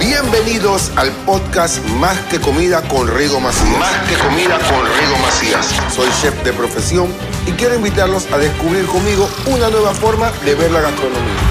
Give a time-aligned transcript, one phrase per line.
[0.00, 3.78] Bienvenidos al podcast Más que Comida con Rigo Macías.
[3.78, 5.66] Más que comida con Rigo Macías.
[5.92, 7.08] Soy chef de profesión
[7.46, 11.47] y quiero invitarlos a descubrir conmigo una nueva forma de ver la gastronomía.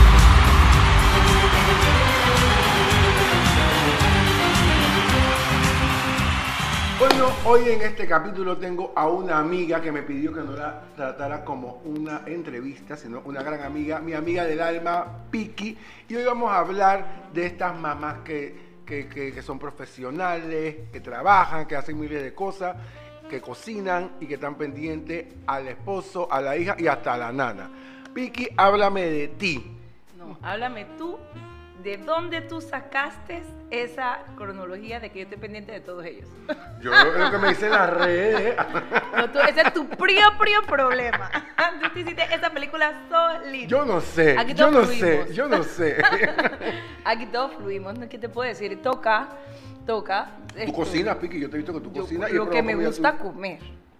[7.47, 11.45] Hoy en este capítulo tengo a una amiga que me pidió que no la tratara
[11.45, 15.77] como una entrevista, sino una gran amiga, mi amiga del alma, Piki.
[16.09, 21.65] Y hoy vamos a hablar de estas mamás que, que, que- son profesionales, que trabajan,
[21.67, 22.75] que hacen miles de cosas,
[23.29, 27.31] que cocinan y que están pendientes al esposo, a la hija y hasta a la
[27.31, 27.69] nana.
[28.13, 29.77] Piki, háblame de ti.
[30.17, 31.17] No, háblame tú,
[31.83, 36.27] ¿de dónde tú sacaste esa cronología de que yo estoy pendiente de todos ellos?
[36.81, 38.55] Yo lo que me dicen las redes.
[39.15, 41.29] No, tú- ese es tu prio, prio problema.
[41.81, 43.67] Tú te hiciste esa película solita.
[43.67, 45.97] Yo no sé, Aquí yo no sé, yo no sé.
[47.05, 47.97] Aquí todos fluimos.
[48.09, 48.81] ¿qué te puedo decir?
[48.81, 49.29] Toca,
[49.85, 50.31] toca.
[50.53, 52.29] Tú esto, cocinas, Piki, yo te he visto que tú yo- cocinas.
[52.31, 53.59] y lo que probado me gusta comer.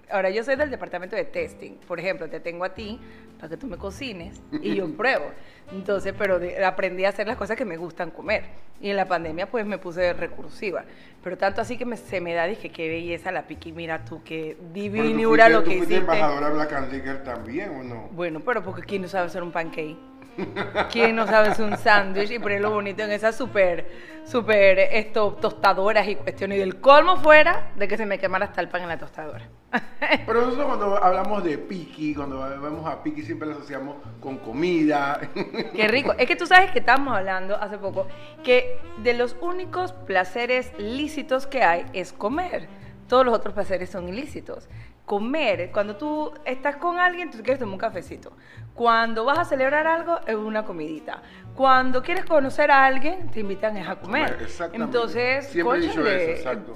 [0.09, 1.73] Ahora, yo soy del departamento de testing.
[1.88, 3.00] Por ejemplo, te tengo a ti
[3.38, 5.31] para que tú me cocines y yo pruebo.
[5.72, 8.44] Entonces, pero de- aprendí a hacer las cosas que me gustan comer.
[8.80, 10.85] Y en la pandemia, pues me puse recursiva.
[11.23, 13.72] Pero tanto así que me- se me da, dije, qué belleza la piqui.
[13.73, 15.97] Mira tú, qué tú divinura lo tú que hiciste.
[15.97, 18.08] embajadora Black and Liquor también, ¿o no?
[18.11, 19.97] Bueno, pero porque ¿quién no sabe hacer un pancake?
[20.91, 23.88] ¿Quién no sabe hacer un sándwich y ponerlo bonito en esas súper,
[24.23, 26.59] súper, esto, tostadoras y cuestiones?
[26.59, 29.50] Y el colmo fuera de que se me quemara hasta el pan en la tostadora.
[30.26, 35.20] Pero nosotros cuando hablamos de Piki, cuando vemos a Piki siempre lo asociamos con comida.
[35.76, 36.14] Qué rico.
[36.18, 38.08] Es que tú sabes que estábamos hablando hace poco
[38.44, 42.68] que de los únicos placeres lícitos que hay es comer.
[43.08, 44.68] Todos los otros placeres son ilícitos.
[45.08, 48.33] Comer, cuando tú estás con alguien, tú quieres tomar un cafecito.
[48.73, 51.22] Cuando vas a celebrar algo, es una comidita.
[51.55, 54.38] Cuando quieres conocer a alguien, te invitan a comer.
[54.41, 54.83] Exactamente.
[54.97, 56.75] Entonces, Siempre he dicho cónchale, eso, exacto.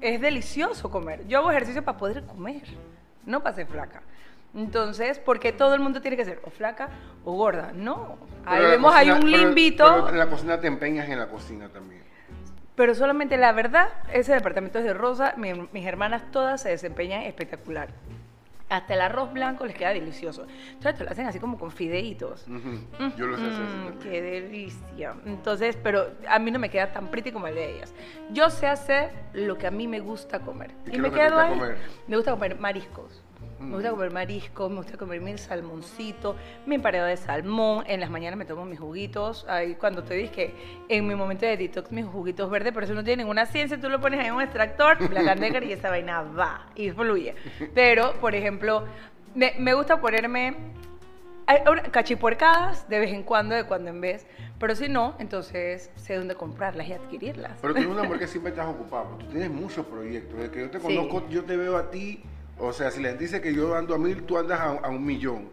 [0.00, 1.26] es delicioso comer.
[1.28, 2.62] Yo hago ejercicio para poder comer,
[3.26, 4.00] no para ser flaca.
[4.54, 6.88] Entonces, porque todo el mundo tiene que ser o flaca
[7.22, 7.70] o gorda.
[7.74, 8.16] No.
[8.46, 9.84] Ahí Pero vemos cocina- un pero- limbito.
[9.84, 12.07] pero en la cocina te empeñas en la cocina también.
[12.78, 17.22] Pero solamente la verdad, ese departamento es de Rosa, mi- mis hermanas todas se desempeñan
[17.24, 17.88] espectacular.
[18.70, 20.46] Hasta el arroz blanco les queda delicioso.
[20.74, 22.46] Entonces te lo hacen así como con fideitos.
[22.46, 23.98] Ujú, Yo lo sé hacer así Mm.
[24.02, 25.14] Qué delicia.
[25.24, 27.94] Entonces, pero a mí no me queda tan pretty como el de ellas.
[28.30, 30.70] Yo sé hacer lo que a mí me gusta comer.
[30.86, 31.48] ¿Y Y, qué me quedo ahí.
[31.48, 31.78] comer?
[32.06, 33.24] Me gusta comer mariscos.
[33.60, 37.84] Me gusta comer mariscos, me gusta comer mi salmoncito, mi emparedado de salmón.
[37.88, 39.44] En las mañanas me tomo mis juguitos.
[39.48, 40.54] Ahí cuando te dije que
[40.88, 43.80] en mi momento de detox, mis juguitos verdes, pero eso no tiene ninguna ciencia.
[43.80, 47.34] Tú lo pones ahí en un extractor, and Decker, y esa vaina va y fluye.
[47.74, 48.84] Pero, por ejemplo,
[49.34, 50.54] me, me gusta ponerme
[51.90, 54.26] cachipuercadas de vez en cuando, de cuando en vez.
[54.58, 57.58] Pero si no, entonces sé dónde comprarlas y adquirirlas.
[57.60, 60.36] Pero tú eres una mujer que siempre estás ocupada, porque tú tienes muchos proyectos.
[60.38, 60.84] Desde que yo te Sí.
[60.86, 62.22] conozco, yo te veo a ti,
[62.58, 65.04] o sea, si gente dice que yo ando a mil, tú andas a, a un
[65.04, 65.50] millón.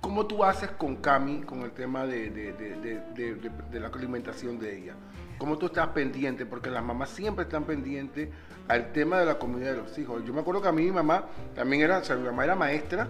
[0.00, 3.80] ¿Cómo tú haces con Cami con el tema de, de- de- de- de- de- de
[3.80, 4.94] la alimentación de ella?
[5.38, 6.46] ¿Cómo tú estás pendiente?
[6.46, 8.28] Porque las mamás siempre están pendientes
[8.68, 10.22] al tema de la comida de los hijos.
[10.24, 11.24] Yo me acuerdo que a mí mi mamá
[11.54, 13.08] también era, o sea, mi mamá era maestra,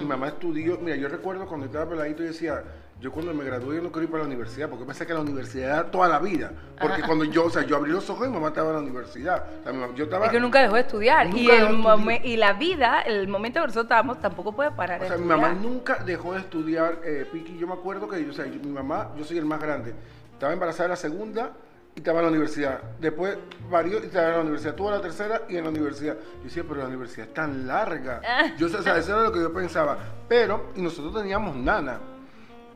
[0.00, 2.62] mi mamá estudió, mira, yo recuerdo cuando estaba peladito y decía,
[3.06, 5.20] yo cuando me gradué yo no quiero ir para la universidad, porque pensé que la
[5.20, 6.50] universidad era toda la vida.
[6.80, 8.80] Porque cuando yo, o sea, yo abrí los ojos y mi mamá estaba en la
[8.82, 9.46] universidad.
[9.60, 11.26] O sea, mi mamá- yo estaba, Es que nunca dejó de estudiar.
[11.26, 11.98] Nunca y, dejó el de estudiar.
[11.98, 15.18] momen- y la vida, el momento que nosotros estábamos, tampoco puede parar o de sea,
[15.18, 17.56] mi mamá nunca dejó de estudiar, eh, Piqui.
[17.58, 19.94] Yo me acuerdo que, o sea, yo- mi mamá, yo soy el más grande,
[20.32, 21.52] estaba embarazada de la segunda
[21.94, 22.80] y estaba en la universidad.
[23.00, 23.38] Después
[23.70, 24.74] varió y estaba en la universidad.
[24.74, 26.14] Tuvo la tercera y en la universidad.
[26.38, 28.20] Yo decía, pero la universidad es tan larga.
[28.58, 29.96] Yo, o sea, eso era lo que yo pensaba.
[30.28, 32.00] Pero, y nosotros teníamos nana.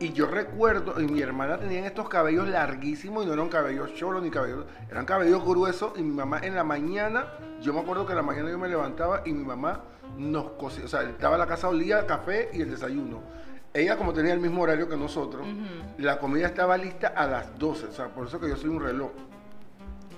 [0.02, 4.22] Y yo recuerdo, y mi hermana tenían estos cabellos larguísimos y no eran cabellos cholos
[4.22, 5.92] ni cabellos, eran cabellos gruesos.
[5.98, 7.26] Y mi mamá en la mañana,
[7.60, 9.82] yo me acuerdo que en la mañana yo me levantaba y mi mamá
[10.16, 13.20] nos cocía, o sea, estaba en la casa olía café y el desayuno.
[13.74, 15.46] Ella, como tenía el mismo horario que nosotros,
[15.98, 18.82] la comida estaba lista a las 12, o sea, por eso que yo soy un
[18.82, 19.10] reloj.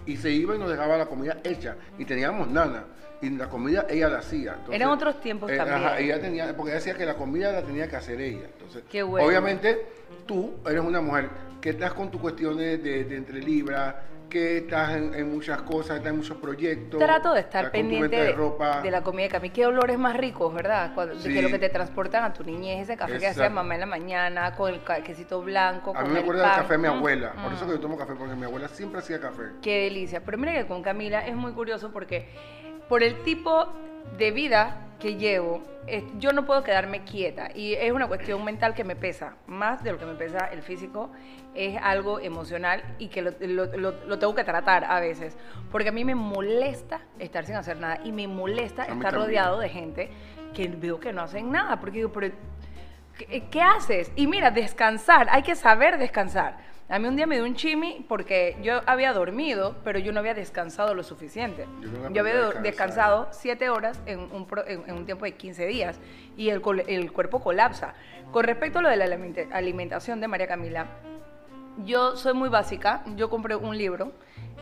[0.07, 1.77] Y se iba y nos dejaba la comida hecha.
[1.99, 2.85] Y teníamos nana.
[3.23, 4.51] Y la comida ella la hacía.
[4.53, 5.79] Entonces, Eran otros tiempos eh, también.
[5.79, 8.47] ajá, ella tenía, porque ella decía que la comida la tenía que hacer ella.
[8.53, 9.27] Entonces, Qué bueno.
[9.27, 9.87] obviamente,
[10.27, 11.29] tú eres una mujer
[11.61, 13.95] que estás con tus cuestiones de, de entre libras,
[14.29, 16.99] que estás en, en muchas cosas, estás en muchos proyectos.
[16.99, 18.81] Trato de estar pendiente de, de ropa.
[18.81, 19.51] de la comida de Cami.
[19.51, 20.93] Qué olores más ricos, ¿verdad?
[20.95, 23.75] Cuando, de que lo que te transportan a tu niñez, ese café que hacía mamá
[23.75, 26.73] en la mañana, con el quesito blanco, A con mí me el acuerdo del café
[26.73, 27.33] de mi Mm, abuela.
[27.35, 27.55] Por mm.
[27.55, 29.43] eso que yo tomo café, porque mi abuela siempre hacía café.
[29.61, 30.23] Qué delicia.
[30.25, 32.27] Pero mira que con Camila es muy curioso porque
[32.93, 33.69] por el tipo
[34.19, 35.63] de vida que llevo,
[36.19, 39.93] yo no puedo quedarme quieta y es una cuestión mental que me pesa, más de
[39.93, 41.09] lo que me pesa el físico,
[41.55, 45.35] es algo emocional y que lo, lo- lo- lo tengo que tratar a veces,
[45.71, 49.15] porque a mí me molesta estar sin hacer nada y me molesta estar también.
[49.15, 50.11] rodeado de gente
[50.53, 52.31] que veo que no hacen nada, porque digo, pero
[53.17, 54.13] ¿qué, qué haces?
[54.17, 56.59] Y mira, descansar, hay que saber descansar.
[56.93, 60.21] A mí un día me dio un chimi porque yo había dormido, pero yo no
[60.21, 61.67] había descansado lo suficiente.
[62.13, 62.63] Yo había descansar.
[62.63, 65.99] descansado siete horas en un, pro- en, en un tiempo de 15 días
[66.37, 67.95] y el, el cuerpo colapsa.
[68.31, 70.87] Con respecto a lo de la alimenta- alimentación de María Camila,
[71.87, 73.03] yo soy muy básica.
[73.17, 74.13] Yo compré un libro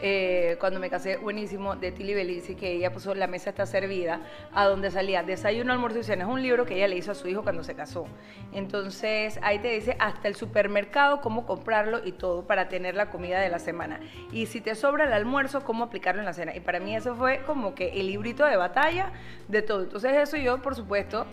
[0.02, 4.20] eh, cuando me casé, buenísimo, de Tilly Belici, que ella puso La mesa está servida,
[4.52, 6.24] a donde salía Desayuno, almuerzo y cena.
[6.24, 8.06] Es un libro que ella le hizo a su hijo cuando se casó.
[8.52, 13.40] Entonces ahí te dice hasta el supermercado, cómo comprarlo y todo para tener la comida
[13.40, 14.00] de la semana.
[14.32, 16.54] Y si te sobra el almuerzo, cómo aplicarlo en la cena.
[16.56, 19.12] Y para mí eso fue como que el librito de batalla
[19.48, 19.82] de todo.
[19.82, 21.26] Entonces eso yo, por supuesto,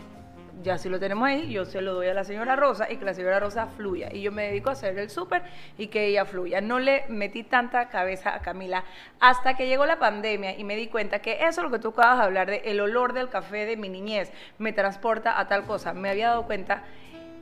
[0.64, 3.06] ya si lo tenemos ahí, yo se lo doy a la señora Rosa y que
[3.06, 4.10] la señora Rosa fluya.
[4.12, 5.44] Y yo me dedico a hacer el súper
[5.78, 6.62] y que ella fluya.
[6.62, 8.84] No le metí tanta cabeza a Camila
[9.20, 11.90] hasta que llegó la pandemia y me di cuenta que eso es lo que tú
[11.90, 15.66] acabas de hablar, de el olor del café de mi niñez, me transporta a tal
[15.66, 15.94] cosa.
[15.94, 16.84] Me había dado cuenta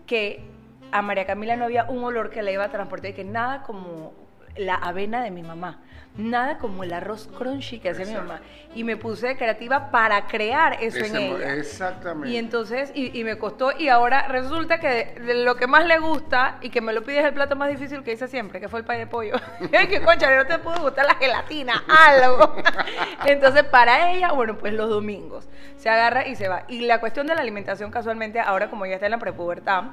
[0.06, 0.44] que
[0.92, 3.64] a María Camila no había un olor que la iba a transportar y que nada
[3.64, 4.25] como
[4.58, 5.80] la avena de mi mamá,
[6.18, 8.42] nada como el arroz crunchy que hacía mi mamá.
[8.74, 11.54] Y me puse creativa para crear eso en Ese ella.
[11.56, 12.30] Exactamente.
[12.30, 15.86] Y entonces, y, y me costó, y ahora resulta que de, de lo que más
[15.86, 18.60] le gusta y que me lo pide es el plato más difícil que hice siempre,
[18.60, 19.36] que fue el pay de pollo.
[19.86, 22.56] Que, concha, no te pudo gustar la gelatina, algo.
[23.26, 25.48] Entonces, para ella, bueno, pues los domingos
[25.78, 26.64] se agarra y se va.
[26.68, 29.84] Y la cuestión de la alimentación, casualmente, ahora como ya está en la prepubertad,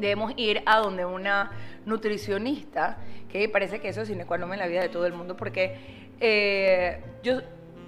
[0.00, 1.50] debemos ir a donde una
[1.86, 2.98] nutricionista,
[3.30, 5.36] que parece que eso es sine qua non en la vida de todo el mundo,
[5.36, 5.76] porque
[6.20, 7.40] eh, yo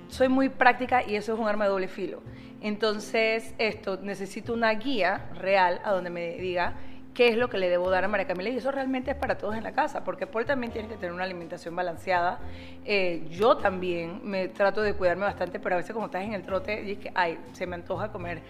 [0.08, 2.22] soy muy práctica y eso es un arma de doble filo.
[2.60, 6.74] Entonces, esto, necesito una guía real a donde me diga
[7.14, 9.36] qué es lo que le debo dar a María Camila y eso realmente es para
[9.36, 12.38] todos en la casa, porque Paul también tiene que tener una alimentación balanceada.
[12.84, 16.42] Eh, yo también me trato de cuidarme bastante, pero a veces como estás en el
[16.42, 18.42] trote, y es que, ay, se me antoja comer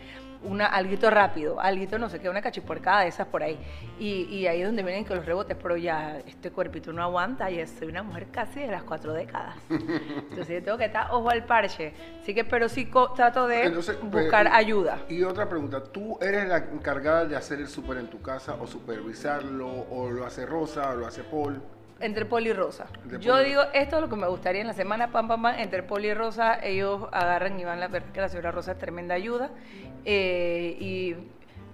[0.45, 3.59] una, alguito rápido, alguito no sé qué, una cachipuercada de esas por ahí.
[3.99, 7.51] Y, y ahí es donde vienen que los rebotes, pero ya este cuerpito no aguanta
[7.51, 9.57] y soy una mujer casi de las cuatro décadas.
[9.71, 11.93] Entonces yo tengo que estar ojo al parche.
[12.21, 14.99] Así que, pero sí trato de Entonces, buscar eh, ayuda.
[15.09, 18.67] Y otra pregunta, ¿tú eres la encargada de hacer el súper en tu casa o
[18.67, 21.61] supervisarlo o lo hace Rosa o lo hace Paul?
[22.03, 22.87] Entre Poli y Rosa.
[23.03, 25.55] Entre Yo digo, esto es lo que me gustaría en la semana, pam, pam, pam,
[25.59, 28.79] entre Poli y Rosa, ellos agarran y van a ver que la señora Rosa es
[28.79, 29.51] tremenda ayuda
[30.05, 31.17] eh, y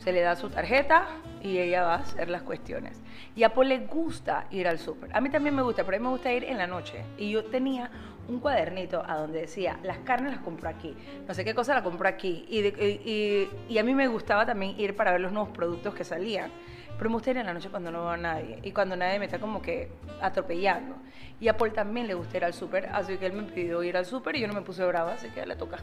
[0.02, 1.06] se le da su tarjeta
[1.42, 3.00] y ella va a hacer las cuestiones.
[3.34, 5.10] Y a Paul le gusta ir al súper.
[5.14, 7.04] A mí también me gusta, pero a mí me gusta ir en la noche.
[7.16, 7.90] Y yo tenía
[8.28, 10.94] un cuadernito a donde decía, las carnes las compro aquí,
[11.26, 12.44] no sé qué cosa la compro aquí.
[12.48, 15.50] Y, de- y- y- y a mí me gustaba también ir para ver los nuevos
[15.50, 16.50] productos que salían.
[16.98, 19.18] Pero me gusta ir en la noche cuando no veo a nadie y cuando nadie
[19.18, 19.88] me está como que
[20.20, 20.96] atropellando.
[21.40, 23.96] Y a Paul también le gusta ir al súper, así que él me pidió ir
[23.96, 25.78] al súper y yo no me puse brava, así que le toca.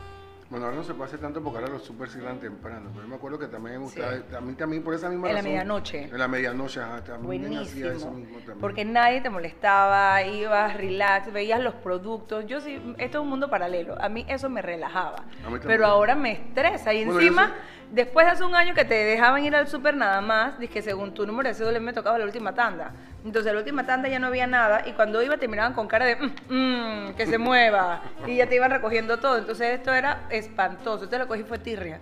[0.48, 2.90] Bueno, ahora no se hacer tanto porque ahora los súper cierran temprano.
[2.92, 4.24] Pero yo me acuerdo que también me gustaba, Sí.
[4.30, 5.52] también, también por esa misma En la razón.
[5.52, 6.04] medianoche.
[6.04, 8.12] En la medianoche, ajá, también hacía eso Buenísimo.
[8.12, 8.60] mismo también.
[8.60, 12.46] Porque nadie te molestaba, ibas relax, veías los productos.
[12.46, 14.00] Yo sí, esto es un mundo paralelo.
[14.00, 15.24] A mí eso me relajaba.
[15.42, 15.64] también.
[15.66, 16.94] Pero ahora me estresa.
[16.94, 17.54] Y Bueno, encima,
[17.96, 20.82] después de hace un año que te dejaban ir al súper nada más, dije que
[20.82, 22.92] según tu número de cédula me tocaba la última tanda.
[23.24, 24.84] Entonces, la última tanda ya no había nada.
[24.86, 28.02] Y cuando iba, te miraban con cara de "Mm, mm, que se mueva.
[28.28, 29.38] y ya te iban recogiendo todo.
[29.38, 31.06] Entonces, esto era espantoso.
[31.06, 32.00] Entonces, lo cogí fue tirria.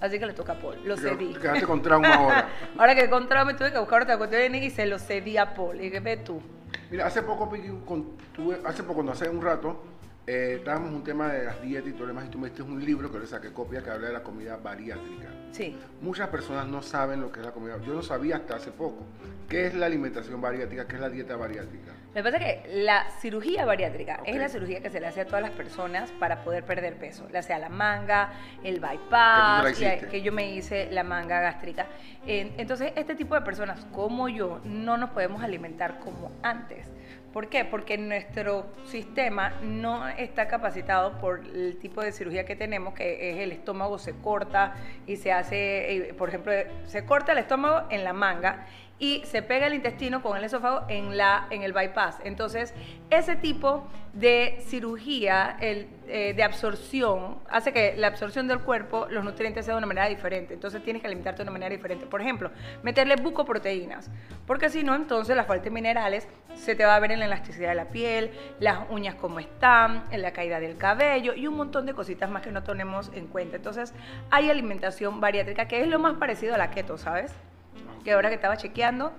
[0.00, 0.78] Así que le toca a Paul.
[0.84, 1.32] Lo Te- cedí.
[1.34, 2.48] te quedaste con trauma ahora.
[2.78, 5.80] Ahora que con trauma tuve que buscar otra cuestión y se lo cedí a Paul.
[5.80, 6.40] Y que ve tú.
[6.90, 7.50] Mira, hace poco,
[8.64, 9.82] hace poco, no hace un rato,
[10.32, 12.48] eh, estábamos en un tema de las dietas y todo lo demás, y tú me
[12.48, 15.26] diste un libro que le saqué copia que habla de la comida bariátrica.
[15.50, 15.76] Sí.
[16.00, 17.78] Muchas personas no saben lo que es la comida.
[17.84, 19.04] Yo no sabía hasta hace poco.
[19.48, 20.86] ¿Qué es la alimentación bariátrica?
[20.86, 21.90] ¿Qué es la dieta bariátrica?
[22.14, 24.40] Que pasa es que la cirugía bariátrica es Ok.
[24.40, 27.42] la cirugía que se le hace a todas las personas para poder perder peso, ya
[27.42, 28.30] sea la manga,
[28.62, 30.08] el Que la bypass, y a- hiciste.
[30.10, 31.86] que yo me hice la manga gástrica.
[32.26, 36.86] Eh, Entonces, este tipo de personas como yo no nos podemos alimentar como antes.
[37.32, 37.64] ¿Por qué?
[37.64, 43.38] Porque nuestro sistema no está capacitado por el tipo de cirugía que tenemos, que es
[43.38, 44.74] el estómago se corta
[45.06, 46.52] y se hace, eh, por ejemplo,
[46.86, 48.66] se corta el estómago en la manga
[49.00, 52.18] y se pega el intestino con el esófago en, la, en el bypass.
[52.22, 52.74] Entonces,
[53.08, 59.24] ese tipo de cirugía el, eh, de absorción hace que la absorción del cuerpo, los
[59.24, 60.52] nutrientes sea de una manera diferente.
[60.52, 62.04] Entonces, tienes que alimentarte de una manera diferente.
[62.04, 62.50] Por ejemplo,
[62.82, 64.10] meterle bucoproteínas,
[64.46, 67.24] porque si no, entonces la falta de minerales se te va a ver en la
[67.24, 71.56] elasticidad de la piel, las uñas como están, en la caída del cabello y un
[71.56, 73.56] montón de cositas más que no tenemos en cuenta.
[73.56, 73.94] Entonces,
[74.30, 77.34] hay alimentación bariátrica que es lo más parecido a la keto, ¿sabes?
[78.04, 79.12] Que ahora que estaba chequeando,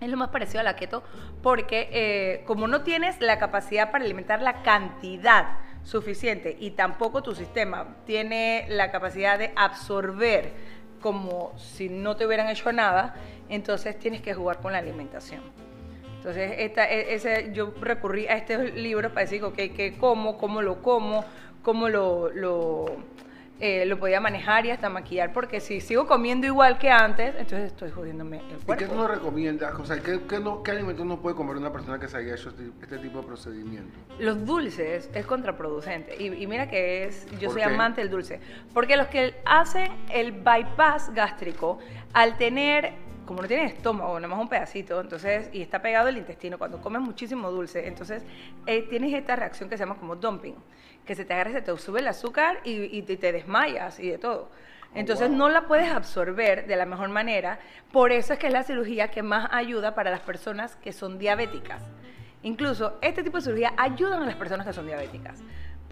[0.00, 1.02] es lo más parecido a la keto,
[1.42, 7.34] porque eh, como no tienes la capacidad para alimentar la cantidad suficiente y tampoco tu
[7.34, 10.52] sistema tiene la capacidad de absorber
[11.00, 13.14] como si no te hubieran hecho nada,
[13.50, 15.42] entonces tienes que jugar con la alimentación.
[16.16, 20.38] Entonces, esta, e, ese, yo recurrí a estos libros para decir, ok, ¿qué como?
[20.38, 21.22] ¿Cómo lo como?
[21.62, 22.96] ¿Cómo lo, lo
[23.60, 27.66] eh, lo podía manejar y hasta maquillar, porque si sigo comiendo igual que antes, entonces
[27.66, 28.74] estoy jodiéndome el cuerpo.
[28.74, 29.74] ¿Y qué tú nos recomiendas?
[29.78, 32.34] O sea, ¿qué, qué, no, qué alimentos no puede comer una persona que se haya
[32.34, 33.96] hecho este, este tipo de procedimiento?
[34.18, 36.16] Los dulces es contraproducente.
[36.20, 37.74] Y, y mira que es, yo ¿Por soy qué?
[37.74, 38.40] amante del dulce.
[38.72, 41.78] Porque los que hacen el bypass gástrico,
[42.12, 46.18] al tener como no tienen estómago, nada más un pedacito, entonces, y está pegado el
[46.18, 48.22] intestino, cuando comes muchísimo dulce, entonces
[48.66, 50.54] eh, tienes esta reacción que se llama como dumping,
[51.06, 54.08] que se te agarra, se te sube el azúcar y, y te, te desmayas y
[54.08, 54.50] de todo.
[54.94, 55.36] Entonces wow.
[55.36, 57.58] no la puedes absorber de la mejor manera,
[57.92, 61.18] por eso es que es la cirugía que más ayuda para las personas que son
[61.18, 61.82] diabéticas.
[62.42, 65.42] Incluso este tipo de cirugía ayudan a las personas que son diabéticas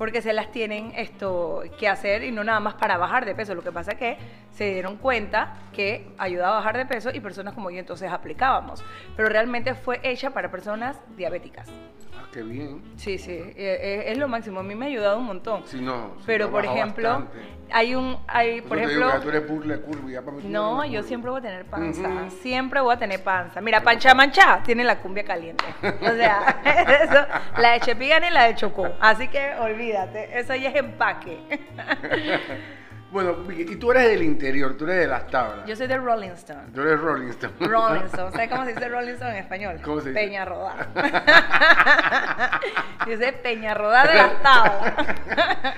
[0.02, 3.54] porque se las tienen esto que hacer y no nada más para bajar de peso.
[3.54, 4.18] Lo que pasa es que
[4.50, 8.84] se dieron cuenta que ayudaba a bajar de peso y personas como yo entonces aplicábamos.
[9.16, 11.68] Pero realmente fue hecha para personas diabéticas.
[12.14, 12.82] Ah, qué bien.
[12.96, 14.60] Sí, sí, eh, eh, es lo máximo.
[14.60, 15.62] A mí me ha ayudado un montón.
[15.66, 16.12] Sí, no.
[16.18, 17.38] sí, Pero por ejemplo, bastante.
[17.72, 20.20] hay un, hay, por te digo ejemplo, que tú eres burla de curva y ya
[20.22, 21.02] para mí tú no, yo curva.
[21.08, 22.30] siempre voy a tener panza.
[22.42, 23.60] Siempre voy a tener panza.
[23.60, 25.64] Mira, Pancha Mancha tiene la cumbia caliente.
[25.82, 26.60] O sea,
[27.02, 28.88] eso, la de Chepigán y la de Chocó.
[29.00, 31.38] Así que olvídate, eso ya es empaque.
[33.12, 35.66] Bueno, y tú eres del interior, tú eres de las tablas.
[35.66, 36.62] Yo soy de Rolling Stone.
[36.74, 37.52] Tú eres Rolling Stone.
[37.60, 38.30] Rolling Stone.
[38.32, 39.80] ¿Sabes cómo se dice Rolling Stone en español?
[39.84, 40.20] ¿Cómo se dice?
[40.20, 40.88] Peña Rodada.
[43.06, 44.94] dice Peña Rodada de las tablas.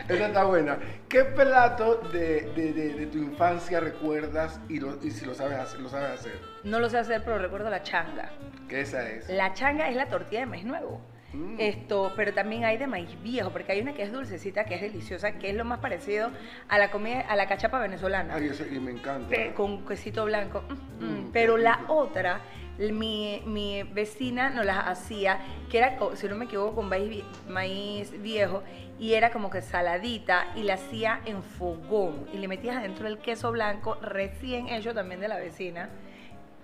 [0.08, 0.78] Esa está buena.
[1.08, 5.58] ¿Qué plato de, de- de- de tu infancia recuerdas y, lo- y si lo sabes
[5.58, 5.80] hacer?
[5.80, 6.38] Lo sabes hacer?
[6.62, 8.30] No lo sé hacer, pero recuerdo la changa.
[8.68, 9.28] ¿Qué esa es?
[9.28, 11.00] La changa es la tortilla de maíz nuevo.
[11.34, 11.56] Mm.
[11.58, 14.80] Esto, pero también hay de maíz viejo, porque hay una que es dulcecita, que es
[14.80, 16.30] deliciosa, que es lo más parecido
[16.68, 18.34] a la comida, a la cachapa venezolana.
[18.36, 19.28] Ay, eso, y me encanta.
[19.28, 20.62] Pe- con quesito blanco.
[21.00, 21.30] mm, mm.
[21.32, 21.94] Pero la rico.
[21.94, 22.40] otra,
[22.78, 25.38] mi, mi vecina nos las hacía,
[25.70, 28.62] que era, si no me equivoco, con maíz, maíz viejo,
[29.00, 33.18] y era como que saladita, y la hacía en fogón, y le metías adentro el
[33.18, 35.88] queso blanco recién hecho también de la vecina.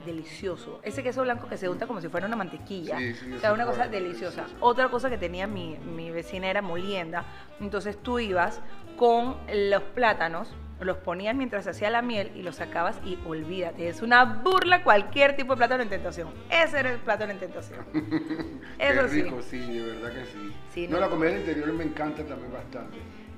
[0.05, 0.81] Delicioso.
[0.83, 2.97] Ese queso blanco que se unta como si fuera una mantequilla.
[2.99, 4.43] Sí, sí, o sea, una cosa deliciosa.
[4.43, 4.65] delicioso.
[4.65, 7.25] Otra cosa que tenía mi, mi vecina era molienda.
[7.61, 8.61] Entonces tú ibas
[8.97, 10.49] con los plátanos,
[10.81, 13.89] los ponías mientras se hacía la miel y los sacabas y olvídate.
[13.89, 16.29] Es una burla cualquier tipo de plátano en tentación.
[16.51, 17.85] Ese era el plátano en tentación.
[18.79, 19.23] Eso Qué sí.
[19.23, 20.55] rico, sí, de verdad que sí.
[20.73, 21.01] Sí, no, no.
[21.01, 22.97] la comida del interior me encanta también bastante.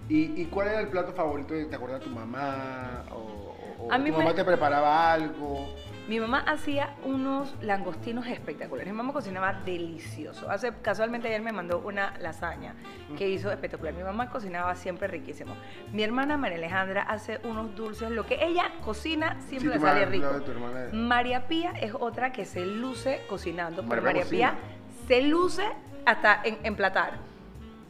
[0.09, 1.55] ¿Y, y cuál era el plato favorito?
[1.69, 3.05] ¿Te acuerdas de tu mamá?
[3.11, 5.75] ¿O, o- o A tu mí me- mamá te preparaba algo?
[6.09, 8.93] Mi mamá hacía unos langostinos espectaculares.
[8.93, 10.51] Mi mamá cocinaba delicioso.
[10.51, 12.75] Hace, casualmente ayer me mandó una lasaña
[13.17, 13.95] que hizo espectacular.
[13.95, 15.55] Mi mamá cocinaba siempre riquísimo.
[15.93, 18.11] Mi hermana María Alejandra hace unos dulces.
[18.11, 20.29] Lo que ella cocina siempre Sí, le sale rico.
[20.93, 23.83] María Pía es otra que se luce cocinando.
[23.83, 24.25] María María.
[24.25, 24.55] Pía
[25.07, 25.65] se luce
[26.05, 27.32] hasta en emplatar.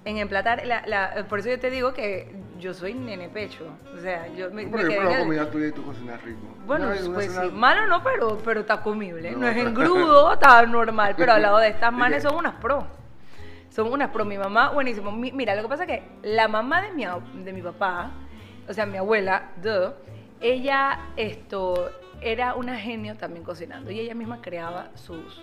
[0.04, 3.64] En emplatar, la- la- por eso yo te digo que yo soy nene pecho.
[3.96, 6.20] O sea, yo me, me Pero yo pruebo en el- comida tuya y tú cocinas
[6.22, 6.40] rico.
[6.66, 9.30] bueno, pues cena- sí, malo no, pero, pero está comible.
[9.30, 12.54] No, No, es engrudo, está normal, pero al lado de estas ¿De manes son unas
[12.56, 12.84] pro.
[13.70, 14.24] Son unas pro.
[14.24, 15.12] Mi mamá, buenísimo.
[15.12, 17.04] Mi- mira, lo que pasa es que la mamá de mi,
[17.44, 18.10] de mi papá,
[18.68, 19.92] o sea, mi abuela, duh,
[20.40, 21.90] ella esto,
[22.20, 25.42] era una genio también cocinando y ella misma creaba sus,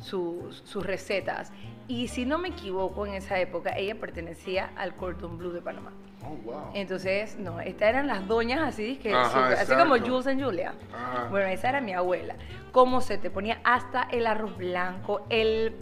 [0.00, 1.52] sus, sus recetas.
[1.88, 5.92] Y si no me equivoco, en esa época ella pertenecía al Cordon Bleu de Panamá.
[6.24, 6.70] Oh, wow.
[6.74, 9.98] Entonces, no, estas eran las doñas así, que Ajá, así como.
[9.98, 10.74] Jules and Julia.
[10.92, 11.28] Ajá.
[11.30, 12.36] Bueno, esa era mi abuela.
[12.72, 15.74] Cómo se te ponía hasta el arroz blanco, el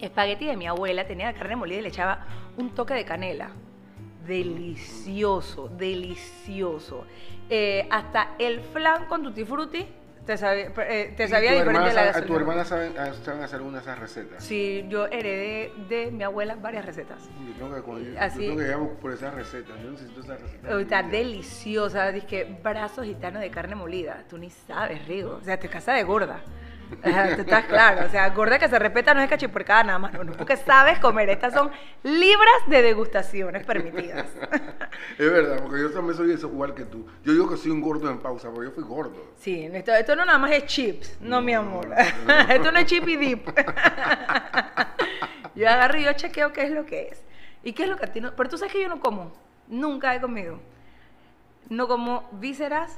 [0.00, 2.26] espagueti de mi abuela tenía carne molida y le echaba
[2.56, 3.50] un toque de canela.
[4.26, 7.06] Delicioso, delicioso.
[7.48, 9.86] Eh, hasta el flan con tutti frutti
[10.28, 12.26] te sabía, eh, te ¿Y sabía diferente de la gastronomía.
[12.26, 14.44] ¿Tu hermana saben, ah, saben hacer una de esas recetas?
[14.44, 17.30] Sí, yo heredé de mi abuela varias recetas.
[17.46, 18.66] Yo tengo que, cuando- yo Así- tengo que
[19.00, 19.74] por esas recetas.
[19.82, 20.80] Yo necesito esas recetas.
[20.82, 24.22] Está deliciosa, que brazos gitanos de carne molida.
[24.28, 25.38] Tú ni sabes, Rigo.
[25.40, 26.40] O sea, te casa de gorda.
[26.90, 28.06] Tú estás claro.
[28.06, 30.12] O sea, gorda que se respeta no es cachiporcada nada más.
[30.12, 31.28] No, no, porque sabes comer.
[31.28, 31.70] Estas son
[32.02, 34.26] libras de degustaciones permitidas.
[35.18, 37.06] Es verdad, porque yo también soy eso igual que tú.
[37.24, 39.32] Yo digo que soy un gordo en pausa, porque yo fui gordo.
[39.36, 41.18] Sí, esto, esto no nada más es chips.
[41.20, 41.88] No, mi amor.
[42.26, 43.48] no, esto no es chip y dip.
[45.54, 47.24] yo agarro y yo chequeo qué es lo que es.
[47.62, 48.32] ¿Y qué es lo que a ti no?
[48.34, 49.32] Pero tú sabes que yo no como.
[49.66, 50.60] Nunca he comido.
[51.68, 52.96] No como vísceras,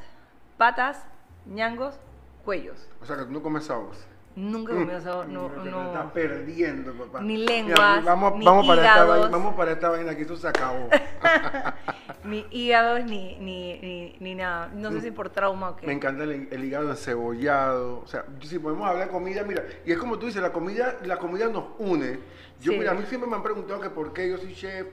[0.56, 1.04] patas,
[1.46, 1.98] ñangos,
[2.44, 2.88] cuellos.
[3.02, 3.96] O sea, que tú no comes sabos.
[4.36, 5.24] Nunca he comido eso.
[5.24, 5.86] No, te no.
[5.88, 7.20] estás perdiendo, papá.
[7.20, 9.20] Ni Mira, lenguas, vamos, ni vamos para esta hígados.
[9.20, 10.88] vaina, vamos para esta vaina, aquí esto se acabó.
[12.24, 14.68] Ni hígados, ni, ni, ni, ni nada.
[14.74, 15.86] No sé si por trauma o qué.
[15.86, 18.00] Me encanta el, el hígado encebollado.
[18.00, 20.98] O sea, si podemos hablar de comida, mira, y es como tú dices, la comida,
[21.04, 22.18] la comida nos une.
[22.60, 22.78] Yo, Sí.
[22.78, 24.86] mira, a mí siempre me han preguntado que por qué yo soy chef.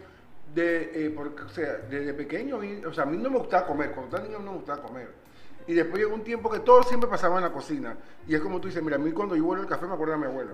[0.55, 3.91] De, eh, porque, o sea, desde pequeño, o sea, a mí no me gustaba comer.
[3.91, 5.09] Cuando estaba niño no me gustaba comer.
[5.67, 7.97] Y después llegó un tiempo que todo siempre pasaba en la cocina.
[8.27, 10.13] Y es como tú dices, mira, a mí cuando yo vuelvo el café me acuerdo
[10.13, 10.53] de mi abuelo.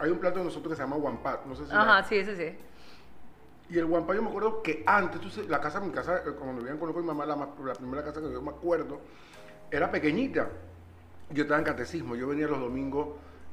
[0.00, 2.36] Hay un plato de nosotros que se llama guampat, no sé si Ajá, sí, ese
[2.36, 2.58] sí.
[3.70, 6.60] y el guampá yo me acuerdo que antes, tú la casa, mi casa, eh, cuando
[6.60, 9.00] vivían con mi mamá, la, la primera casa que yo me acuerdo,
[9.70, 10.48] era pequeñita.
[11.30, 13.08] Yo estaba en catecismo, yo venía los domingos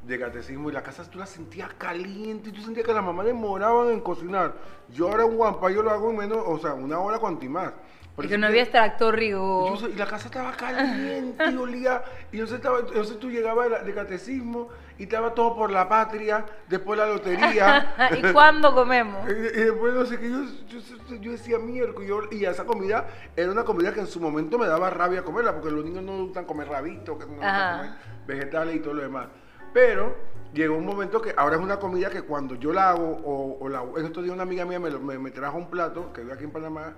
[0.05, 3.25] de catecismo y la casa tú la sentías caliente y tú sentías que las mamás
[3.25, 4.55] demoraban en cocinar.
[4.89, 7.49] Yo ahora un guampá yo lo hago en menos, o sea, una hora cuanto y
[7.49, 7.71] más.
[8.15, 9.69] Por Y eso que no había extracto y, rigo.
[9.69, 12.03] yo sé- y la casa estaba caliente y olía.
[12.31, 16.99] Y entonces, estaba, entonces tú llegabas de, catecismo y estaba todo por la patria, después
[16.99, 17.95] la lotería.
[18.17, 19.25] ¿Y cuándo comemos?
[19.29, 23.07] Y, y después no sé qué, yo, yo, yo decía miércoles, yo- y esa comida
[23.35, 26.17] era una comida que en su momento me daba rabia comerla, porque los niños no
[26.25, 27.91] gustan comer rabitos, que no gustan comer
[28.27, 29.27] vegetales y todo lo demás.
[29.73, 30.15] Pero
[30.53, 33.69] llegó un momento que ahora es una comida que cuando yo la hago, o, o
[33.69, 36.43] la, en estos días una amiga mía me, me trajo un plato, que vive aquí
[36.43, 36.93] en Panamá,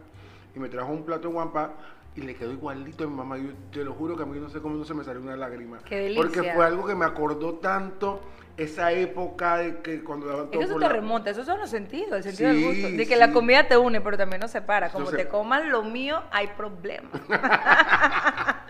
[0.55, 1.73] y me trajo un plato de guampa,
[2.15, 3.37] y le quedó igualito a mi mamá.
[3.37, 5.35] Yo te lo juro que a mí no sé cómo no se me salió una
[5.35, 5.79] lágrima.
[5.79, 6.21] Qué delicia.
[6.21, 8.21] Porque fue algo que me acordó tanto
[8.57, 11.69] esa época de que cuando daban Es que eso te la- remonta, esos son los
[11.69, 12.87] sentidos, el sentido Sí, del gusto.
[12.97, 13.19] De que sí.
[13.19, 14.89] la comida te une, pero también nos separa.
[14.89, 17.09] Como Entonces- te coman lo mío, hay problema.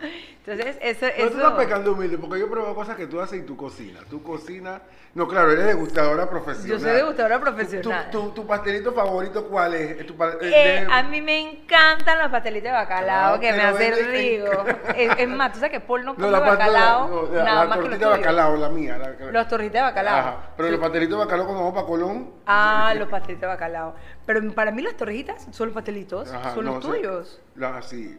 [0.46, 1.58] Entonces, eso, No, tú estás eso.
[1.58, 4.04] pecando humilde, porque yo pruebo cosas que tú haces y tú cocinas.
[4.10, 4.82] Tú cocinas.
[5.14, 6.70] No, claro, eres degustadora profesional.
[6.70, 8.10] Yo soy degustadora Tu- profesional.
[8.12, 10.06] Tu, tu- tu pastelito favorito cuál es?
[10.06, 13.62] Tu pa- eh, Eh, de- a mí me encantan los pastelitos de bacalao que me
[13.62, 14.66] hacen rico.
[14.98, 17.70] Es, es más, tú sabes que Paul no come no, bacalao no, la, nada la
[17.70, 18.98] más tortita de bacalao, la mía.
[18.98, 20.18] la- Los torritos de bacalao.
[20.20, 22.32] Ajá, Pero los pastelitos de bacalao cuando vamos para Colón.
[22.46, 23.96] Ah, los pastelitos de bacalao.
[24.26, 27.42] Pero para mí las torrijitas son los pastelitos, Ajá, son no, los tuyos.
[27.56, 28.18] La, sí.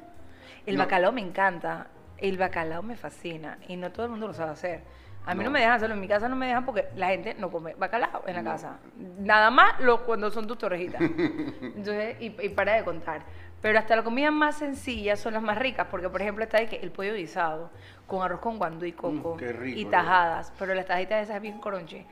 [0.66, 0.82] El No.
[0.84, 1.88] bacalao me encanta.
[2.18, 4.82] El bacalao me fascina y no todo el mundo lo sabe hacer.
[5.26, 5.52] A mí no, No.
[5.52, 8.22] me dejan hacerlo, en mi casa no me dejan porque la gente no come bacalao
[8.26, 8.50] en la No.
[8.50, 8.76] casa.
[9.18, 11.00] Nada más lo, cuando son tus torrejitas.
[11.62, 13.22] Entonces, y, y para de contar.
[13.64, 16.66] Pero hasta las comidas más sencillas son las más ricas, porque por ejemplo está de
[16.66, 17.70] que el pollo guisado
[18.06, 19.90] con arroz con guandú y coco Mm, rico, y ¿no?
[19.90, 22.04] tajadas, pero las tajitas esas bien cronche.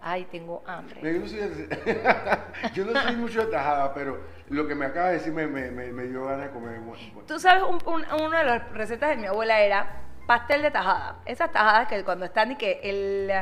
[0.00, 1.00] Ay, tengo hambre.
[1.02, 1.40] Yo no, soy
[2.74, 4.20] yo no soy mucho de tajada, pero
[4.50, 6.80] lo que me acaba de decir me, me, me, me dio ganas de comer.
[7.26, 11.16] Tú sabes, un- un- una de las recetas de mi abuela era pastel de tajada.
[11.26, 13.32] Esas tajadas que cuando están y que el,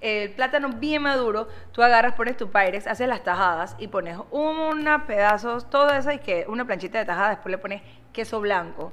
[0.00, 5.02] el plátano bien maduro, tú agarras, pones tu pyrex, haces las tajadas y pones unos
[5.02, 7.82] pedazos, todo eso y que una planchita de tajada, después le pones
[8.12, 8.92] queso blanco.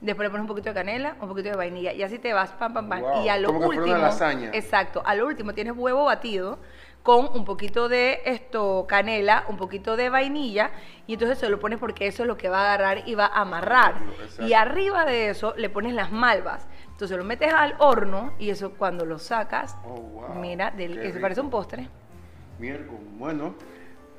[0.00, 2.52] Después le pones un poquito de canela, un poquito de vainilla y así te vas,
[2.52, 3.00] pam, pam, pam.
[3.00, 4.50] Wow, y a lo como que fuera último, una lasaña.
[4.52, 6.60] exacto, a lo último tienes huevo batido
[7.02, 10.70] con un poquito de esto canela, un poquito de vainilla
[11.06, 13.26] y entonces se lo pones porque eso es lo que va a agarrar y va
[13.26, 13.96] a amarrar.
[14.22, 14.46] Exacto.
[14.46, 16.68] Y arriba de eso le pones las malvas.
[16.98, 21.20] Entonces lo metes al horno y eso cuando lo sacas, Oh, wow, mira, del, eso
[21.20, 21.88] parece un postre.
[22.58, 23.54] Miércoles, bueno.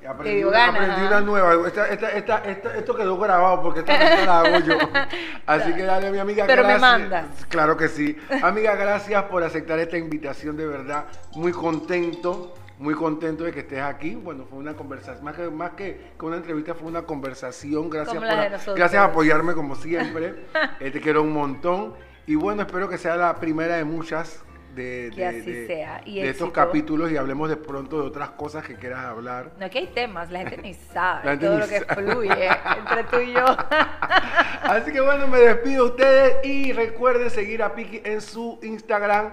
[0.07, 1.67] Aprendí, dio una, ganas, aprendí una nueva.
[1.67, 2.37] Esta, esta, esta,
[2.77, 4.77] esto quedó grabado porque esta no la hago yo.
[5.45, 6.45] Así que dale, mi amiga.
[6.47, 7.25] Pero me mandas.
[7.49, 8.15] Claro que sí.
[8.41, 11.03] Amiga, gracias por aceptar esta invitación de verdad.
[11.35, 12.53] Muy contento.
[12.77, 14.15] Muy contento de que estés aquí.
[14.15, 17.89] Bueno, fue una conversación, más que, más que, una entrevista, fue una conversación.
[17.89, 20.45] Gracias, por, a- gracias por apoyarme como siempre.
[20.79, 21.93] Eh, te quiero un montón.
[22.29, 24.43] Y bueno, espero que sea la primera de muchas
[24.75, 26.01] de, Que de- así de- sea.
[26.05, 29.51] Y de estos capítulos y hablemos de pronto de otras cosas que quieras hablar.
[29.59, 32.03] No, aquí hay temas, la gente ni sabe gente todo ni lo que sabe.
[32.11, 33.45] fluye entre tú y yo.
[34.61, 39.31] Así que bueno, me despido de ustedes y recuerden seguir a Piki en su Instagram.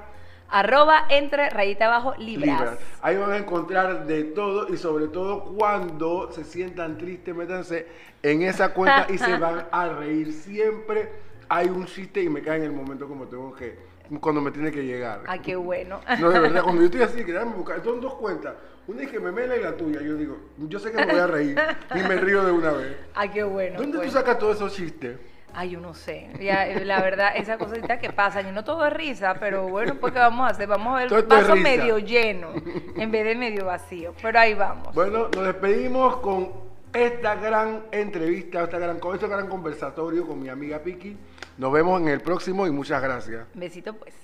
[0.48, 2.58] Arroba entre rayita abajo libras.
[2.60, 2.78] Libras.
[3.02, 7.86] Ahí van a encontrar de todo y sobre todo cuando se sientan tristes, métanse
[8.22, 10.32] en esa cuenta y se van a reír.
[10.32, 13.78] Siempre hay un chiste y me cae en el momento como tengo que,
[14.20, 15.22] cuando me tiene que llegar.
[15.26, 16.00] Ah, qué bueno.
[16.20, 18.54] No, de verdad, cuando yo estoy así, que déjame buscar, son dos cuentas.
[18.86, 20.00] Una es que me mela y la tuya.
[20.00, 21.58] Yo digo, yo sé que me voy a reír
[21.94, 22.96] y me río de una vez.
[23.14, 23.80] Ah, qué bueno.
[23.80, 24.08] ¿Dónde pues.
[24.08, 25.18] tú sacas todos esos chistes?
[25.58, 26.28] Ay, yo no sé.
[26.38, 29.94] Ya, eh, la verdad, esas cositas que pasan, y no todo es risa, pero bueno,
[29.94, 30.68] pues ¿qué vamos a hacer?
[30.68, 31.68] Vamos a ver Todo el vaso risa.
[31.68, 32.48] medio lleno
[32.94, 34.14] en vez de medio vacío.
[34.20, 34.94] Pero ahí vamos.
[34.94, 36.52] Bueno, nos despedimos con
[36.92, 41.16] esta gran entrevista, esta gran, con este gran conversatorio con mi amiga Piki.
[41.58, 43.46] Nos vemos en el próximo y muchas gracias.
[43.54, 44.14] Besito pues.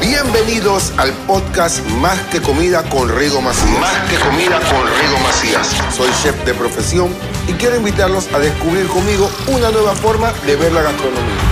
[0.00, 3.78] Bienvenidos al podcast Más que Comida con Rigo Macías.
[3.78, 5.66] Más que Comida con Rigo Macías.
[5.94, 7.10] Soy chef de profesión
[7.48, 11.49] y quiero invitarlos a descubrir conmigo una nueva forma de ver la gastronomía.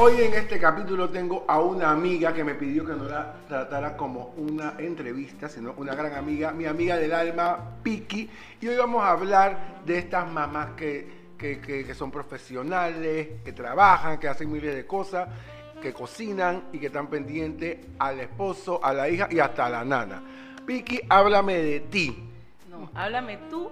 [0.00, 3.96] Hoy en este capítulo tengo a una amiga que me pidió que no la tratara
[3.96, 8.28] como una entrevista, sino una gran amiga, mi amiga del alma, Piki.
[8.60, 14.18] Y hoy vamos a hablar de estas mamás que, que- que- son profesionales, que trabajan,
[14.18, 15.28] que hacen miles de cosas,
[15.82, 19.84] que cocinan y que están pendientes al esposo, a la hija y hasta a la
[19.84, 20.22] nana.
[20.66, 22.24] Piki, háblame de ti.
[22.70, 23.70] No, háblame tú.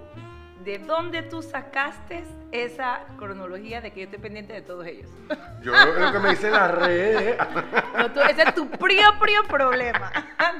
[0.69, 5.09] ¿De dónde tú sacaste esa cronología de que yo estoy pendiente de todos ellos?
[5.63, 7.37] Yo lo que me redes.
[7.97, 10.11] No, tú- ese es tu prio, prio problema.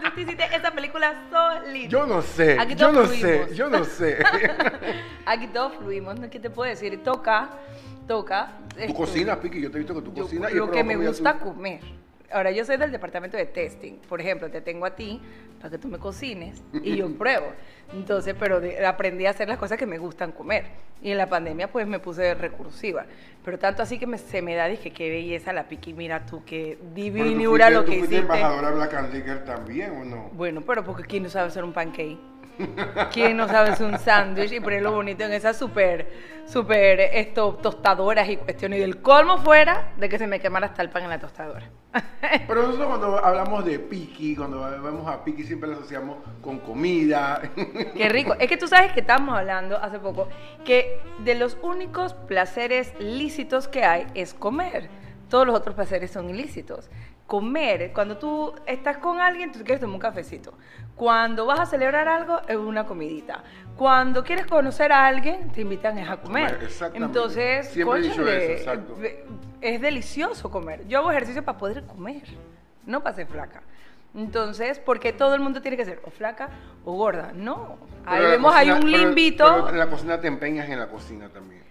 [0.03, 1.89] Tú te hiciste esa película solita.
[1.89, 4.17] Yo no sé, Aquí yo no sé, yo no sé.
[5.27, 6.19] Aquí todos fluimos.
[6.31, 7.03] ¿qué te puedo decir?
[7.03, 7.51] Toca,
[8.07, 8.53] toca.
[8.73, 10.51] Tú esto, cocinas, Piki, yo te he visto que tú yo- cocinas.
[10.51, 11.81] y Lo que me gusta comer.
[12.31, 13.93] Ahora, yo soy del departamento de testing.
[14.07, 15.21] Por ejemplo, te tengo a ti
[15.59, 17.47] para que tú me cocines y yo pruebo.
[17.93, 20.65] Entonces, pero de- aprendí a hacer las cosas que me gustan comer.
[21.01, 23.05] Y en la pandemia, pues me puse recursiva.
[23.43, 25.93] Pero tanto así que me- se me da, dije, qué belleza la piqui.
[25.93, 28.33] Mira tú, qué tú divinura fuiste- lo tú que fuiste hiciste.
[28.37, 30.29] embajadora Black and Liquor también, ¿o no?
[30.33, 32.17] Bueno, pero porque ¿quién no sabe hacer un pancake?
[33.11, 36.11] ¿Quién no sabe un sándwich y ponerlo bonito en esas súper,
[36.45, 38.79] súper, esto, tostadoras y cuestiones?
[38.79, 41.69] Y el colmo fuera de que se me quemara hasta el pan en la tostadora.
[42.47, 47.41] Pero nosotros cuando hablamos de Piki, cuando vemos a Piki siempre lo asociamos con comida.
[47.95, 48.35] Qué rico.
[48.39, 50.27] Es que tú sabes que estábamos hablando hace poco
[50.65, 54.89] que de los únicos placeres lícitos que hay es comer.
[55.29, 56.89] Todos los otros placeres son ilícitos.
[57.29, 60.51] Comer, cuando tú estás con alguien, tú quieres tomar un cafecito.
[60.95, 63.43] Cuando vas a celebrar algo, es una comidita.
[63.77, 66.57] Cuando quieres conocer a alguien, te invitan a comer.
[66.63, 67.05] Exactamente.
[67.05, 68.97] Entonces, Siempre he dicho cónchale, eso, exacto.
[69.61, 70.87] es delicioso comer.
[70.87, 72.23] Yo hago ejercicio para poder comer,
[72.87, 73.61] no para ser flaca.
[74.15, 76.49] Entonces, porque todo el mundo tiene que ser o flaca
[76.83, 77.31] o gorda.
[77.35, 77.77] No.
[78.07, 81.29] Ahí Pero vemos cocina- un limbito, pero, en la cocina te empeñas en la cocina
[81.29, 81.61] también.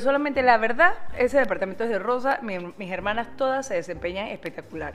[0.00, 2.38] Solamente la verdad, ese departamento es de rosa.
[2.42, 4.94] mi- mis hermanas todas se desempeñan espectacular.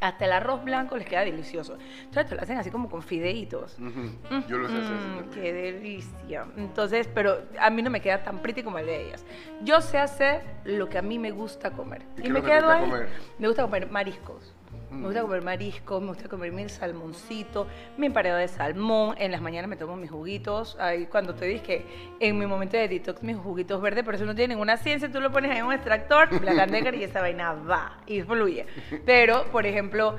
[0.00, 1.76] Hasta el arroz blanco les queda delicioso.
[2.04, 3.76] Entonces, te lo hacen así como con fideitos.
[3.78, 6.46] Ujú, Yo lo sé hacer así Mm, qué delicia.
[6.56, 9.24] Entonces, pero a mí no me queda tan pretty como el de ellas.
[9.62, 12.00] Yo sé hacer lo que a mí me gusta comer.
[12.16, 12.80] ¿Y Y, qué me quedo ahí.
[12.80, 13.08] comer?
[13.38, 14.54] Me gusta comer mariscos.
[14.90, 19.14] Me gusta comer mariscos, me gusta comer mi salmoncito, mi emparedado de salmón.
[19.18, 20.76] En las mañanas me tomo mis juguitos.
[20.80, 21.86] Ahí cuando te dije que
[22.20, 25.10] en mi momento de detox mis juguitos verdes, pero eso no tiene ninguna ciencia.
[25.10, 28.66] Tú lo pones ahí en un extractor, Decker, y esa vaina va y fluye.
[29.06, 30.16] Pero, por ejemplo,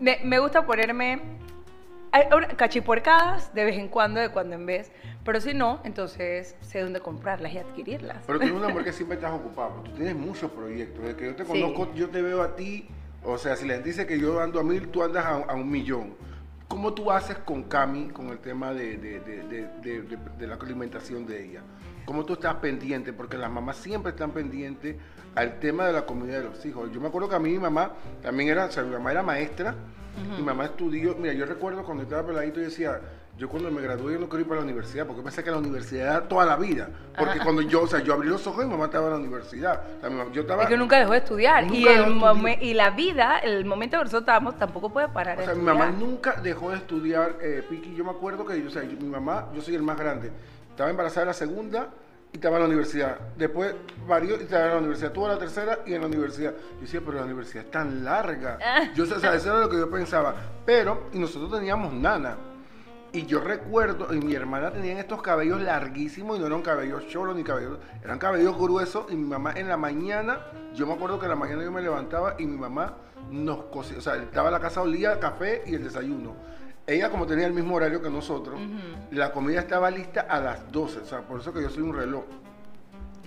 [0.00, 1.20] me, me gusta ponerme
[2.56, 4.92] cachipuercadas de vez en cuando, de cuando en vez,
[5.24, 8.22] pero si no, entonces sé dónde comprarlas y adquirirlas.
[8.26, 11.02] Pero tú eres una mujer que siempre estás ocupada, tú tienes muchos proyectos.
[11.02, 11.50] Desde que yo te Sí.
[11.60, 12.86] conozco, yo te veo a ti,
[13.24, 15.70] o sea, si gente dice que yo ando a mil, tú andas a, a un
[15.70, 16.14] millón.
[16.68, 20.46] ¿Cómo tú haces con Cami con el tema de, de- de- de- de- de- de
[20.46, 21.62] la alimentación de ella?
[22.04, 23.12] ¿Cómo tú estás pendiente?
[23.12, 24.96] Porque las mamás siempre están pendientes
[25.34, 26.90] al tema de la comida de los hijos.
[26.92, 29.22] Yo me acuerdo que a mí mi mamá también era, o sea, mi mamá era
[29.22, 29.74] maestra,
[30.36, 33.00] mi mamá estudió, mira, yo recuerdo cuando estaba peladito y decía,
[33.36, 35.58] yo cuando me gradué yo no quiero ir para la universidad, porque pensé que la
[35.58, 36.88] universidad era toda la vida.
[37.18, 39.18] Porque cuando yo, o sea, yo abrí los ojos y mi mamá estaba en la
[39.18, 39.82] universidad.
[39.96, 40.62] O sea, mi mamá- yo estaba...
[40.62, 41.64] Es que nunca dejó de estudiar.
[41.64, 42.34] Nunca y, dejó el de estudiar.
[42.36, 45.54] momen- y la vida, el momento que nosotros estábamos, tampoco puede parar O de sea,
[45.56, 47.94] mi mamá nunca dejó de estudiar eh, Piki.
[47.96, 50.30] Yo me acuerdo que, o sea, yo- mi mamá, yo soy el más grande.
[50.70, 51.88] Estaba embarazada de la segunda
[52.32, 53.18] y estaba en la universidad.
[53.36, 53.74] Después
[54.06, 55.10] varió y estaba en la universidad.
[55.12, 56.52] Tuvo la tercera y en la universidad.
[56.76, 58.58] Yo decía, pero la universidad es tan larga.
[58.94, 60.34] Yo, o sea, eso era lo que yo pensaba.
[60.64, 62.36] Pero, y nosotros teníamos nana.
[63.14, 67.36] Y yo recuerdo, y mi hermana tenían estos cabellos larguísimos y no eran cabellos cholos
[67.36, 69.06] ni cabellos, eran cabellos gruesos.
[69.08, 70.40] Y mi mamá en la mañana,
[70.74, 72.96] yo me acuerdo que en la mañana yo me levantaba y mi mamá
[73.30, 76.34] nos cocía, o sea, estaba en la casa olía el café y el desayuno.
[76.88, 78.60] Ella, como tenía el mismo horario que nosotros,
[79.12, 81.94] la comida estaba lista a las 12, o sea, por eso que yo soy un
[81.94, 82.24] reloj.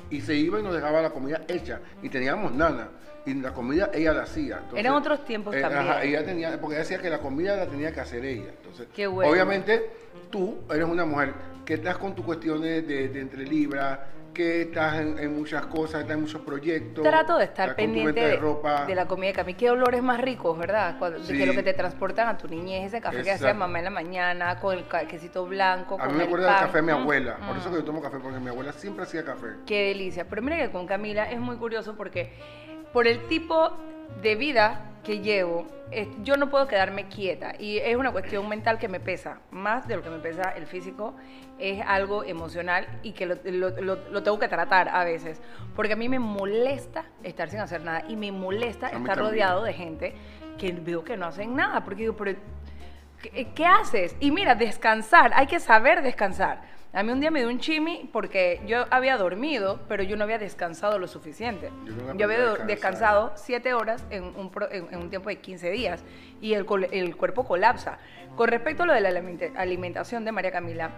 [0.10, 1.80] Y se iba y nos dejaba la comida hecha.
[2.02, 2.90] Y teníamos nana.
[3.28, 4.56] Y la comida ella la hacía.
[4.56, 5.82] Entonces, Eran otros tiempos eh, también.
[5.84, 8.52] Ajá, ella tenía, porque ella decía que la comida la tenía que hacer ella.
[8.56, 9.30] Entonces, Qué bueno.
[9.32, 9.92] obviamente,
[10.30, 11.34] tú eres una mujer
[11.66, 14.00] que estás con tus cuestiones de, de entre libras,
[14.34, 17.04] qué, estás en, en muchas cosas, estás en muchos proyectos.
[17.04, 18.86] Trato de estar pendiente de, de ropa.
[18.86, 19.56] de la comida de Cami.
[19.56, 20.96] ¿Qué olores más ricos, verdad?
[20.98, 23.58] Cuando, de que lo que te transportan a tu niñez, ese café que hacía Exacto.
[23.60, 26.56] mamá en la mañana, con el quesito blanco, A mí con me el acuerdo del
[26.56, 27.36] café de mi Mm, abuela.
[27.46, 27.60] Por mm.
[27.60, 29.48] eso que yo tomo café, porque mi abuela siempre hacía café.
[29.66, 30.26] Qué delicia.
[30.30, 32.32] Pero mira que con Camila es muy curioso porque
[32.94, 33.72] por el tipo
[34.22, 38.78] de vida que llevo, eh, yo no puedo quedarme quieta y es una cuestión mental
[38.78, 41.14] que me pesa, más de lo que me pesa el físico,
[41.60, 45.42] es algo emocional y que lo, lo- lo- lo tengo que tratar a veces,
[45.76, 49.18] porque a mí me molesta estar sin hacer nada y me molesta estar también.
[49.18, 50.14] rodeado de gente
[50.58, 52.38] que veo que no hacen nada, porque digo, pero
[53.22, 54.16] ¿Qué, qué haces?
[54.20, 56.62] Y mira, descansar, hay que saber descansar.
[56.94, 60.24] A mí un día me dio un chimi porque yo había dormido, pero yo no
[60.24, 61.70] había descansado lo suficiente.
[62.16, 62.68] Yo había descansar.
[62.68, 66.04] descansado siete horas en un, pro- en, en un tiempo de 15 días
[66.42, 68.00] y el, cuerpo colapsa.
[68.36, 70.90] Con respecto a lo de la alimenta- alimentación de María Camila,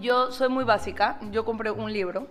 [0.00, 1.18] yo soy muy básica.
[1.30, 2.26] Yo compré un libro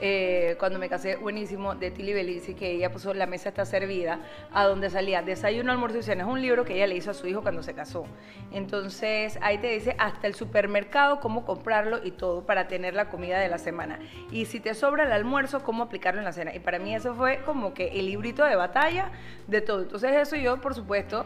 [0.00, 4.20] eh, cuando me casé, buenísimo, de Tilly Belici, que ella puso La mesa está servida,
[4.52, 6.24] a donde salía Desayuno, almuerzo y cena.
[6.24, 8.06] Es un libro que ella le hizo a su hijo cuando se casó.
[8.52, 13.38] Entonces ahí te dice hasta el supermercado cómo comprarlo y todo para tener la comida
[13.38, 13.98] de la semana.
[14.30, 16.54] Y si te sobra el almuerzo, cómo aplicarlo en la cena.
[16.54, 19.10] Y para mí eso fue como que el librito de batalla
[19.46, 19.82] de todo.
[19.82, 21.24] Entonces eso yo, por supuesto,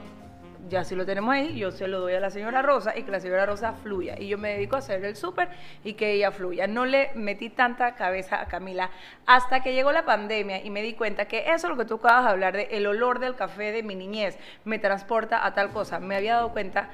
[0.69, 3.11] ya si lo tenemos ahí, yo se lo doy a la señora Rosa y que
[3.11, 4.15] la señora Rosa fluya.
[4.19, 5.49] Y yo me dedico a hacer el súper
[5.83, 6.67] y que ella fluya.
[6.67, 8.91] No le metí tanta cabeza a Camila
[9.27, 11.97] hasta que llegó la pandemia y me di cuenta que eso es lo que tú
[11.97, 15.71] acabas de hablar, de el olor del café de mi niñez, me transporta a tal
[15.71, 16.01] cosa.
[16.01, 16.89] Me había dado cuenta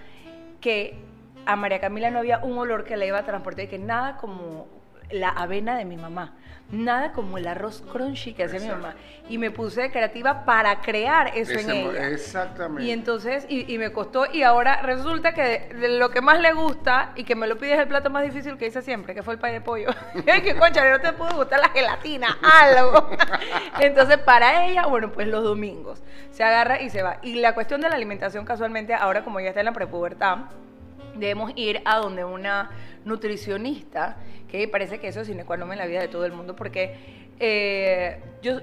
[0.60, 0.98] que
[1.46, 4.16] a María Camila no había un olor que la iba a transportar y que nada
[4.16, 4.79] como
[5.12, 6.34] la avena de mi mamá.
[6.72, 8.94] Nada como el arroz crunchy que hace mi mamá.
[9.28, 12.08] Y me puse creativa para crear eso en Ese ella.
[12.08, 12.84] Exactamente.
[12.84, 16.40] Y entonces, y, y me costó, y ahora resulta que de, de lo que más
[16.40, 19.14] le gusta y que me lo pide es el plato más difícil que hice siempre,
[19.14, 19.88] que fue el pay de pollo.
[20.24, 23.10] Que, concha, no te pudo gustar la gelatina, algo.
[23.80, 27.18] Entonces, para ella, bueno, pues los domingos se agarra y se va.
[27.22, 30.38] Y la cuestión de la alimentación, casualmente, ahora como ya está en la prepubertad,
[31.16, 32.70] debemos ir a donde una
[33.04, 34.16] nutricionista,
[34.50, 36.94] que parece que eso es sine qua en la vida de todo el mundo, porque
[37.38, 38.60] eh, yo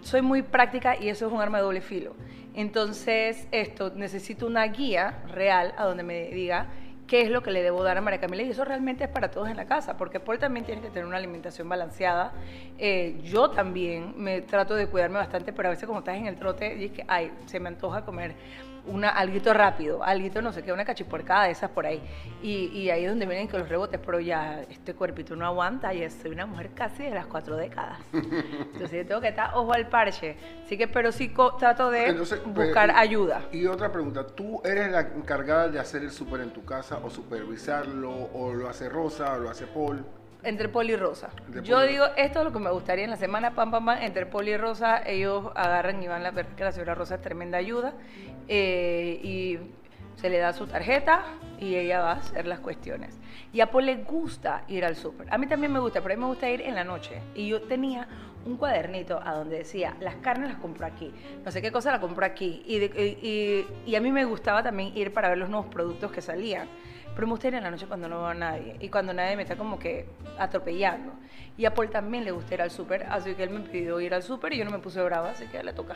[0.00, 2.14] soy muy práctica y eso es un arma de doble filo.
[2.54, 6.68] Entonces, esto, necesito una guía real a donde me diga
[7.06, 9.30] qué es lo que le debo dar a María Camila y eso realmente es para
[9.30, 12.32] todos en la casa, porque Paul también tiene que tener una alimentación balanceada.
[12.78, 16.36] Eh, yo también me trato de cuidarme bastante, pero a veces como estás en el
[16.36, 18.34] trote, y es que, ay, se me antoja comer
[18.86, 22.02] una, alguito rápido, alguito no sé qué, una cachiporcada de esas por ahí.
[22.42, 25.92] Y, y ahí es donde vienen que los rebotes, pero ya este cuerpito no aguanta,
[25.92, 27.98] ya soy una mujer casi de las cuatro décadas.
[28.12, 30.36] Entonces yo tengo que estar ojo al parche.
[30.64, 33.42] Así que, pero sí trato de Entonces, buscar eh, ayuda.
[33.52, 37.10] Y otra pregunta, ¿tú eres la encargada de hacer el súper en tu casa o
[37.10, 40.04] supervisarlo o lo hace Rosa o lo hace Paul?
[40.42, 41.30] Entre Poli y Rosa.
[41.64, 43.98] Yo y digo, esto es lo que me gustaría en la semana, pam, pam, pam,
[44.00, 47.20] entre Poli y Rosa, ellos agarran y van a ver que la señora Rosa es
[47.20, 47.94] tremenda ayuda.
[48.48, 49.58] Eh, y
[50.20, 51.24] se le da su tarjeta
[51.60, 53.18] y ella va a hacer las cuestiones.
[53.52, 55.26] Y a Paul le gusta ir al súper.
[55.32, 57.20] A mí también me gusta, pero a mí me gusta ir en la noche.
[57.34, 58.06] Y yo tenía
[58.44, 61.12] un cuadernito a donde decía, las carnes las compro aquí,
[61.44, 62.62] no sé qué cosa la compro aquí.
[62.66, 66.12] Y, de- y- y- a mí me gustaba también ir para ver los nuevos productos
[66.12, 66.68] que salían.
[67.14, 69.42] Pero me gusta ir en la noche cuando no veo nadie y cuando nadie me
[69.42, 70.06] está como que
[70.38, 71.12] atropellando.
[71.56, 74.12] Y a Paul también le gusta ir al súper, así que él me pidió ir
[74.12, 75.94] al súper y yo no me puse brava, así que le toca.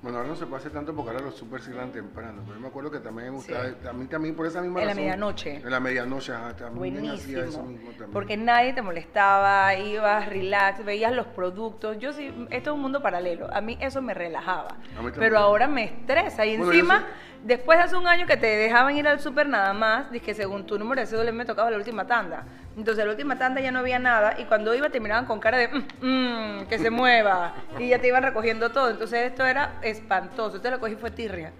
[0.00, 2.42] Bueno, ahora no se puede hacer tanto porque ahora los súper cierran temprano.
[2.44, 3.74] Pero yo me acuerdo que también me gustaba, Sí.
[3.88, 5.02] a mí también por esa misma En la razón.
[5.04, 5.56] medianoche.
[5.56, 7.64] En la medianoche, ajá, también hacía eso Buenísimo.
[7.64, 8.10] mismo también.
[8.12, 11.98] Porque nadie te molestaba, ibas relax, veías los productos.
[11.98, 13.52] Yo sí, esto es un mundo paralelo.
[13.52, 14.68] A mí eso me relajaba.
[14.94, 15.14] también.
[15.18, 16.46] Pero ahora me estresa.
[16.46, 17.04] Y Bueno, encima,
[17.44, 20.34] después de hace un año que te dejaban ir al súper nada más, dije que
[20.34, 22.44] según tu número de cédula me tocaba la última tanda.
[22.76, 24.34] Entonces, la última tanda ya no había nada.
[24.38, 27.54] Y cuando iba, te miraban con cara de "Mm, mm, que se mueva.
[27.78, 28.90] y ya te iban recogiendo todo.
[28.90, 30.56] Entonces, esto era espantoso.
[30.56, 31.52] Entonces, lo cogí fue tirria.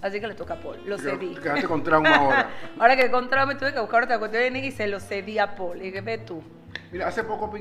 [0.00, 0.78] Así que le toca a Paul.
[0.86, 1.34] Lo Te- cedí.
[1.34, 2.50] te quedaste con trauma ahora.
[2.78, 5.78] ahora que con trauma tuve que buscar otra cuestión y se lo cedí a Paul.
[5.78, 6.42] Y dije, ve tú.
[6.90, 7.52] Mira, hace poco,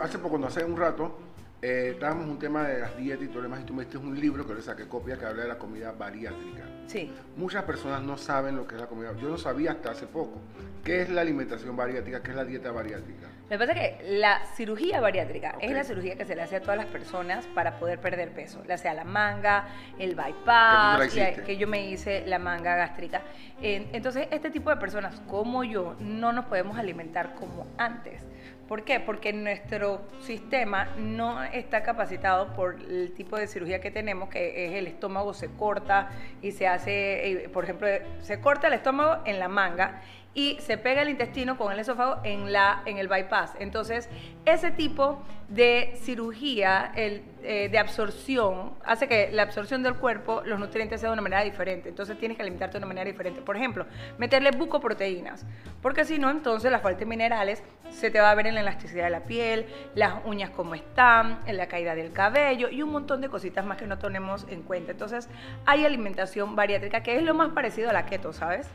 [0.00, 1.18] hace poco, no hace un rato,
[1.62, 3.98] eh, estábamos un tema de las dietas y todo lo demás, y tú me diste
[3.98, 6.62] un libro que le saqué copia que habla de la comida bariátrica.
[6.86, 7.12] Sí.
[7.36, 9.12] Muchas personas no saben lo que es la comida.
[9.20, 10.40] Yo no sabía hasta hace poco.
[10.84, 12.22] ¿Qué es la alimentación bariátrica?
[12.22, 13.26] ¿Qué es la dieta bariátrica?
[13.44, 16.56] Lo que pasa es que la cirugía bariátrica es la cirugía que se le hace
[16.56, 20.26] a todas las personas para poder perder peso, ya sea la manga, el Que la
[20.26, 21.42] bypass, la- hiciste.
[21.44, 23.22] que yo me hice la manga gástrica.
[23.62, 28.20] Eh, Entonces, este tipo de personas como yo no nos podemos alimentar como antes.
[28.68, 28.98] ¿Por qué?
[28.98, 34.72] Porque nuestro sistema no está capacitado por el tipo de cirugía que tenemos, que es
[34.72, 36.10] el estómago se corta
[36.42, 37.86] y se hace, eh, por ejemplo,
[38.22, 40.02] se corta el estómago en la manga
[40.36, 43.54] y se pega el intestino con el esófago en, la, en el bypass.
[43.58, 44.10] Entonces,
[44.44, 50.60] ese tipo de cirugía el, eh, de absorción hace que la absorción del cuerpo, los
[50.60, 51.88] nutrientes sea de una manera diferente.
[51.88, 53.40] Entonces, tienes que alimentarte de una manera diferente.
[53.40, 53.86] Por ejemplo,
[54.18, 55.46] meterle bucoproteínas,
[55.80, 58.60] porque si no, entonces la falta de minerales se te va a ver en la
[58.60, 62.90] elasticidad de la piel, las uñas como están, en la caída del cabello y un
[62.90, 64.92] montón de cositas más que no tenemos en cuenta.
[64.92, 65.30] Entonces,
[65.64, 68.68] hay alimentación bariátrica que es lo más parecido a la keto, ¿sabes?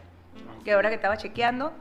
[0.63, 1.73] Que ahora que estaba chequeando,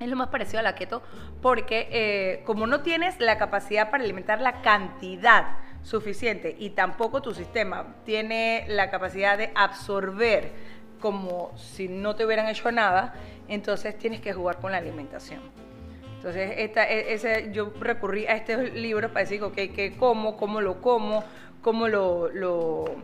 [0.00, 1.02] es lo más parecido a la keto,
[1.40, 7.34] porque eh, como no tienes la capacidad para alimentar la cantidad suficiente y tampoco tu
[7.34, 10.50] sistema tiene la capacidad de absorber
[11.00, 13.14] como si no te hubieran hecho nada,
[13.48, 15.40] entonces tienes que jugar con la alimentación.
[16.16, 20.38] Entonces, esta, e, ese, yo recurrí a estos libros para decir, ok, ¿qué como?
[20.38, 21.22] ¿Cómo lo como?
[21.60, 22.96] ¿Cómo lo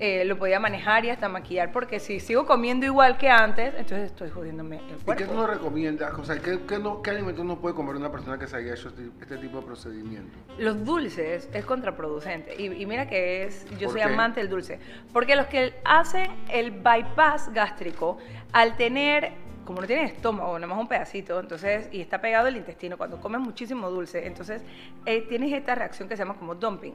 [0.00, 4.10] eh, lo podía manejar y hasta maquillar, porque si sigo comiendo igual que antes, entonces
[4.10, 5.12] estoy jodiéndome el cuerpo.
[5.12, 6.12] ¿Y qué tú nos recomiendas?
[6.18, 8.74] O sea, ¿qué, qué, no, qué alimentos no puede comer una persona que se haya
[8.74, 10.36] hecho este, este tipo de procedimiento?
[10.58, 12.60] Los dulces es contraproducente.
[12.60, 14.80] Y, y mira que es, yo soy amante del dulce.
[15.12, 18.18] Porque los que hacen el bypass gástrico,
[18.52, 22.56] al tener como no tienen estómago, nada más un pedacito, entonces, y está pegado el
[22.56, 24.62] intestino, cuando comes muchísimo dulce, entonces
[25.06, 26.94] eh, tienes esta reacción que se llama como dumping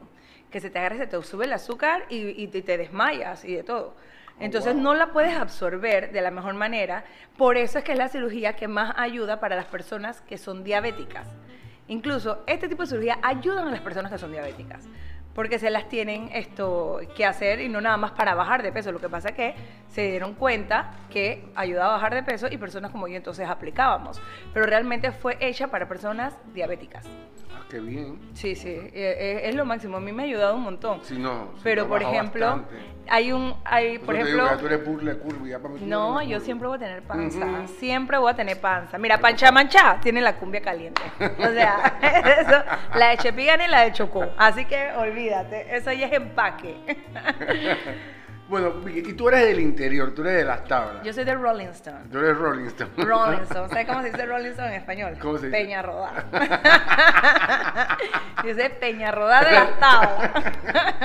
[0.50, 3.94] que se te agarre, se te sube el azúcar y, te, desmayas y de todo.
[3.96, 7.04] Oh, Entonces no la puedes absorber de la mejor manera.
[7.36, 10.64] Por eso es que es la cirugía que más ayuda para las personas que son
[10.64, 11.28] diabéticas.
[11.88, 14.88] Incluso este tipo de cirugía ayudan a las personas que son diabéticas.
[15.34, 18.90] Porque se las tienen esto que hacer y no nada más para bajar de peso.
[18.90, 19.54] Lo que pasa es que
[19.88, 24.20] se dieron cuenta que ayudaba a bajar de peso y personas como yo entonces aplicábamos.
[24.52, 27.06] Pero realmente fue hecha para personas diabéticas.
[27.70, 28.18] Qué bien.
[28.34, 29.98] Sí, sí, eh, eh, es, lo máximo.
[29.98, 31.00] A mí me ha ayudado un montón.
[31.04, 31.50] Sí, no.
[31.62, 32.64] Pero, por ejemplo,
[33.08, 34.58] hay un, hay, por ejemplo...
[34.58, 37.66] tú eres curva, ya para no, yo siempre voy a tener panza.
[37.78, 38.98] Siempre voy a tener panza.
[38.98, 41.02] Mira, Pancha Mancha tiene la cumbia caliente.
[41.20, 41.98] O sea,
[42.40, 44.26] eso, la de Chepigán y la de Chocó.
[44.36, 46.74] Así que olvídate, eso ya es empaque.
[48.50, 51.04] Bueno, y tú eres del interior, tú eres de las tablas.
[51.04, 52.00] Yo soy de Rolling Stone.
[52.10, 52.90] Tú eres Rolling Stone.
[52.96, 53.68] Rolling Stone.
[53.68, 55.16] ¿Sabes cómo se dice Rolling Stone en español?
[55.20, 55.56] ¿Cómo se dice?
[55.56, 56.26] Peña Rodada.
[58.44, 60.30] dice Peña Rodada de las tablas.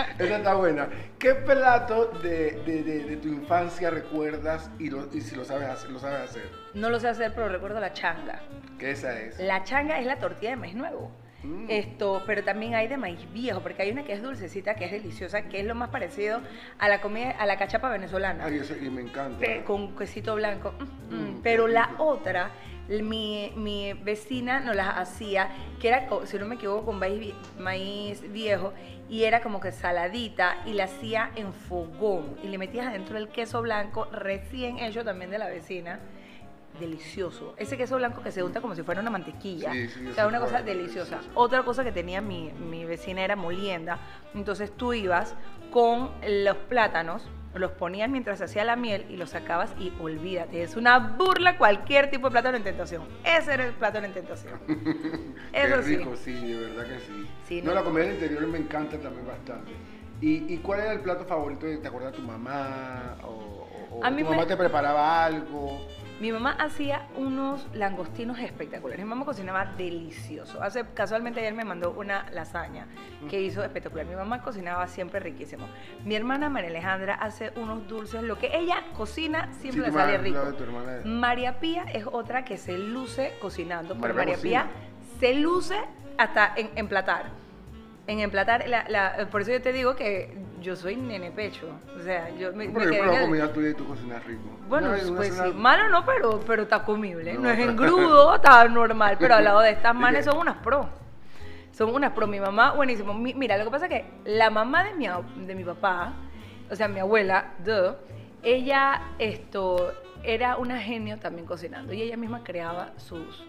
[0.18, 0.88] Esa está buena.
[1.20, 5.92] ¿Qué plato de, de, de, tu infancia recuerdas y, lo, y si lo sabes, hacer,
[5.92, 6.50] lo sabes hacer?
[6.74, 8.40] No lo sé hacer, pero recuerdo la changa.
[8.80, 9.38] ¿Qué esa es?
[9.40, 11.12] La changa es la tortilla de maíz nuevo.
[11.46, 11.66] Mm.
[11.70, 14.92] Esto, pero también hay de maíz viejo, porque hay una que es dulcecita, que es
[14.92, 16.42] deliciosa, que es lo más parecido
[16.80, 18.46] a la comida, a la cachapa venezolana.
[18.46, 19.46] Ay, eso, y me encanta.
[19.64, 20.74] con quesito blanco.
[21.10, 22.52] Mm, mm, pero la otra,
[22.90, 28.22] mi, mi, vecina nos las hacía, que era, si no me equivoco, con maíz, maíz
[28.32, 28.74] viejo,
[29.08, 33.30] y era como que saladita, y la hacía en fogón, y le metías adentro el
[33.30, 36.00] queso blanco recién hecho también de la vecina
[36.80, 37.54] delicioso.
[37.58, 39.72] Ese queso blanco que se unta como si fuera una mantequilla.
[40.10, 41.20] o sea, una cosa deliciosa.
[41.34, 44.00] Otra cosa que tenía mi, mi vecina era molienda.
[44.34, 45.36] Entonces tú ibas
[45.72, 50.76] con los plátanos, los ponías mientras hacía la miel y los sacabas y olvídate, es
[50.76, 53.04] una burla cualquier tipo de plátano en tentación.
[53.24, 54.60] Ese era el plátano en tentación.
[55.54, 56.34] Eso Qué rico, sí.
[56.34, 57.00] de verdad que
[57.48, 57.62] sí.
[57.62, 59.72] no, la comida del interior me encanta también bastante.
[60.22, 61.66] ¿Y, ¿Y, cuál era el plato favorito?
[61.82, 63.18] ¿Te acuerdas de tu mamá?
[63.24, 65.86] ¿O, o, tu mamá te preparaba algo?
[66.20, 69.04] Mi mamá hacía unos langostinos espectaculares.
[69.04, 70.64] Mi mamá cocinaba delicioso.
[70.64, 72.88] Hace, casualmente ayer me mandó una lasaña
[73.30, 74.06] que hizo espectacular.
[74.06, 75.68] Mi mamá cocinaba siempre riquísimo.
[76.06, 78.24] Mi hermana María Alejandra hace unos dulces.
[78.24, 80.40] Lo que ella cocina siempre le sale rico.
[81.04, 83.94] María Pía es otra que se luce cocinando.
[83.96, 84.68] María, María Pía
[85.20, 85.76] se luce
[86.18, 87.46] hasta en emplatar
[88.08, 91.68] en emplatar, la, la, por eso yo te digo que yo soy nene pecho.
[91.98, 94.44] O sea, yo me, pero me la comida tuya y tú cocinas rico.
[94.68, 97.34] Bueno, pues sí, malo no, pero, pero está comible.
[97.34, 100.90] No, es engrudo, está normal, pero al lado de estas manes son unas pro.
[101.72, 102.28] Son unas pro.
[102.28, 103.14] Mi mamá, buenísimo.
[103.14, 105.08] mira, lo que pasa es que la mamá de mi,
[105.46, 106.14] de mi papá,
[106.70, 107.94] o sea, mi abuela, de,
[108.44, 113.46] ella esto, era una genio también cocinando y ella misma creaba sus,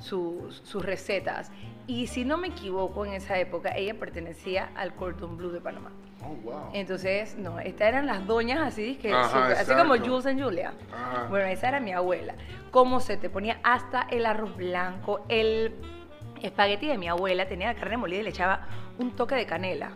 [0.00, 1.52] sus, sus recetas.
[1.86, 5.92] Y si no me equivoco, en esa época ella pertenecía al Cordon Blue de Panamá.
[6.22, 6.70] Oh, wow.
[6.72, 10.74] Entonces, no, estas eran las doñas así, que así como Jules and Julia.
[11.30, 12.34] Bueno, esa era mi abuela.
[12.70, 15.74] Cómo se te ponía hasta el arroz blanco, el
[16.42, 18.66] espagueti de mi abuela tenía carne molida y le echaba
[18.98, 19.92] un toque de canela.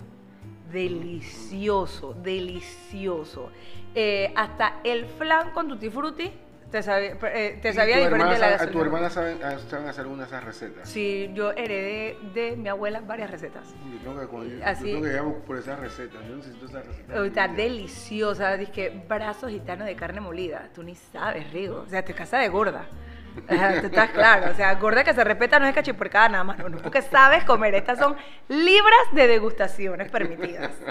[0.73, 3.51] Delicioso, delicioso.
[3.95, 6.33] Eh, hasta el flan con tutti frutti
[6.75, 10.27] te sabía, eh, te sabía diferente la ¿Tu hermana saben, ah, saben hacer alguna de
[10.27, 10.89] esas recetas?
[10.89, 13.73] Sí, yo heredé de mi abuela varias recetas.
[13.93, 16.21] Yo tengo que, Así, yo tengo que por esas recetas.
[16.29, 17.27] Yo necesito esas recetas.
[17.27, 18.57] Está deliciosa.
[18.57, 20.69] Dije, brazos gitanos de carne molida.
[20.75, 21.83] Tú ni sabes, Rigo.
[21.83, 22.87] O sea, te casa de gorda.
[23.35, 24.53] Tú estás claro.
[24.53, 26.59] O sea, gorda que se respeta no es cachiporcada nada más.
[26.59, 27.75] No, no, porque sabes comer.
[27.75, 28.17] Estas son
[28.49, 30.73] libras de degustaciones permitidas.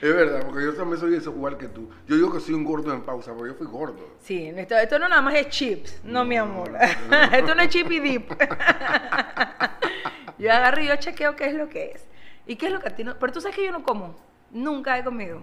[0.00, 1.88] Es verdad, porque yo también soy eso igual que tú.
[2.06, 4.16] Yo digo que soy un gordo en pausa, porque yo fui gordo.
[4.20, 6.00] Sí, esto, esto no nada más es chips.
[6.04, 6.76] No, mi amor.
[7.32, 8.30] esto no es chip y dip.
[10.38, 12.06] yo agarro y yo chequeo qué es lo que es.
[12.46, 13.16] ¿Y qué es lo que a ti no?
[13.18, 14.16] Pero tú sabes que yo no como.
[14.50, 15.42] Nunca he comido.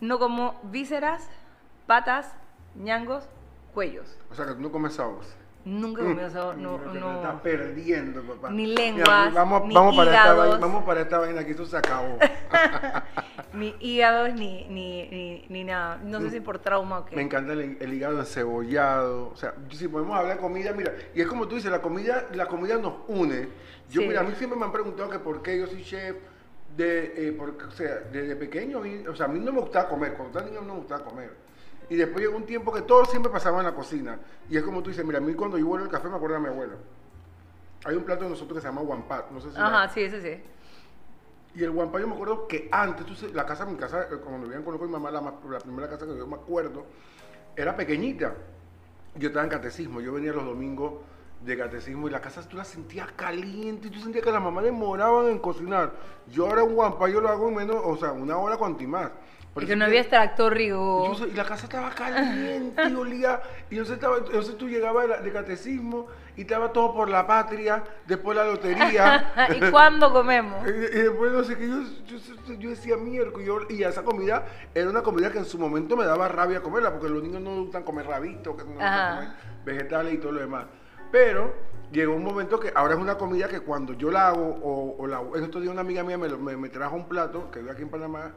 [0.00, 1.28] No como vísceras,
[1.86, 2.34] patas,
[2.74, 3.28] ñangos,
[3.72, 4.18] cuellos.
[4.30, 5.26] O sea, que tú no comes sabos.
[5.64, 6.54] Nunca he comido eso.
[6.54, 7.16] No, no.
[7.16, 8.50] estás perdiendo, papá.
[8.50, 10.48] Ni Mira, lenguas, vamos, ni vamos para esta hígados.
[10.48, 12.16] vaina, vamos para esta vaina, aquí esto se acabó.
[13.52, 15.98] Ni hígados, ni, ni, ni, ni nada.
[16.04, 17.16] No sé si por trauma o qué.
[17.16, 19.28] Me encanta el, el hígado encebollado.
[19.30, 22.26] O sea, si podemos hablar de comida, mira, y es como tú dices, la comida,
[22.34, 23.48] la comida nos une.
[23.90, 24.06] Yo, Sí.
[24.08, 26.16] mira, a mí siempre me han preguntado que por qué yo soy chef.
[26.76, 30.14] De, eh, porque, o sea, desde pequeño, o sea, a mí no me gustaba comer,
[30.14, 31.32] cuando estaba niño no me gustaba comer.
[31.90, 34.18] Y después llegó un tiempo que todo siempre pasaba en la cocina.
[34.48, 36.36] Y es como tú dices, mira, a mí cuando yo vuelvo el café me acuerdo
[36.36, 36.76] de mi abuelo.
[37.84, 39.58] Hay un plato de nosotros que se llama guampat, no sé si...
[39.58, 40.42] la- Ajá, sí, ese sí.
[41.54, 44.46] y el guampá yo me acuerdo que antes, tú la casa, mi casa, eh, cuando
[44.46, 46.84] vivían con mi mamá, la, la primera casa que yo me acuerdo,
[47.56, 48.34] era pequeñita.
[49.16, 50.92] Yo estaba en catecismo, yo venía los domingos
[51.44, 54.62] de catecismo y la casa tú la sentías caliente y tú sentías que las mamás
[54.62, 55.92] demoraban en cocinar.
[56.30, 58.86] Yo ahora un guampá yo lo hago en menos, o sea, una hora cuanto y
[58.86, 59.10] más.
[59.54, 61.08] Por Y que no había extracto y, rigo.
[61.08, 63.40] yo sé- y la casa estaba caliente y olía.
[63.68, 68.36] Y entonces, estaba, entonces tú llegabas de, catecismo y estaba todo por la patria, después
[68.36, 69.32] la lotería.
[69.56, 70.64] ¿Y cuándo comemos?
[70.68, 74.44] Y, y después no sé qué, yo, yo, yo decía miércoles, yo- y esa comida
[74.72, 77.56] era una comida que en su momento me daba rabia comerla, porque los niños no
[77.64, 79.28] gustan comer rabitos, que no comer
[79.64, 80.66] vegetales y todo lo demás.
[81.10, 81.52] Pero
[81.90, 85.06] llegó un momento que ahora es una comida que cuando yo la hago, o, o
[85.08, 87.82] la, en estos días una amiga mía me, me trajo un plato, que vive aquí
[87.82, 88.30] en Panamá,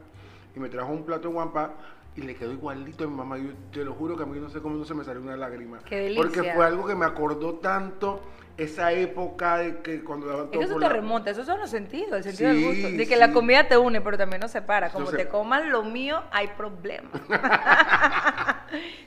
[0.54, 1.72] y me trajo un plato de guampa,
[2.16, 3.38] y le quedó igualito a mi mamá.
[3.38, 5.36] Yo te lo juro que a mí no sé cómo no se me salió una
[5.36, 5.78] lágrima.
[5.80, 6.22] Qué delicia.
[6.22, 8.20] Porque fue algo que me acordó tanto
[8.56, 12.12] esa época de que cuando Es que eso te la- remonta, esos son los sentidos,
[12.18, 12.88] el sentido Sí, del gusto.
[12.98, 13.20] De que sí.
[13.20, 14.90] la comida te une, pero también nos separa.
[14.90, 17.10] Como Entonces- te coman lo mío, hay problema.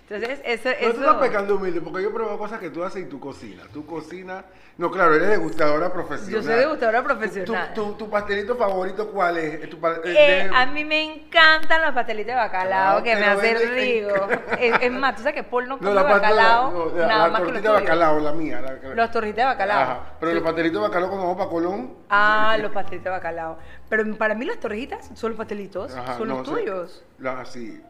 [0.10, 1.12] Entonces, eso, Pero tú eso...
[1.12, 3.68] estás pecando humilde, porque yo pruebo cosas que tú haces y tú cocinas.
[3.74, 4.46] Tú cocinas.
[4.78, 6.32] No, claro, eres degustadora profesional.
[6.34, 7.74] Yo soy degustadora Tu- profesional.
[7.74, 9.70] Tu, tu- tu pastelito favorito cuál es?
[9.70, 13.36] Tu pa- eh, de- a mí me encantan los pastelitos de bacalao Ah, que me
[13.36, 14.28] vende- rico.
[14.60, 17.24] Es, es más, tú sabes que Paul no come no, la bacalao no, la, nada
[17.26, 17.82] la más que tortita de tuyos.
[17.82, 18.62] bacalao, la mía.
[18.62, 19.82] la- Los torritos de bacalao.
[19.82, 20.00] Ajá.
[20.20, 21.94] Pero los pastelitos de bacalao cuando vamos para Colón.
[22.10, 23.58] Ah, los pastelitos de bacalao.
[23.90, 27.04] Pero para mí las torrijitas son los pastelitos, Ajá, son no, los tuyos.
[27.20, 27.82] la- sí.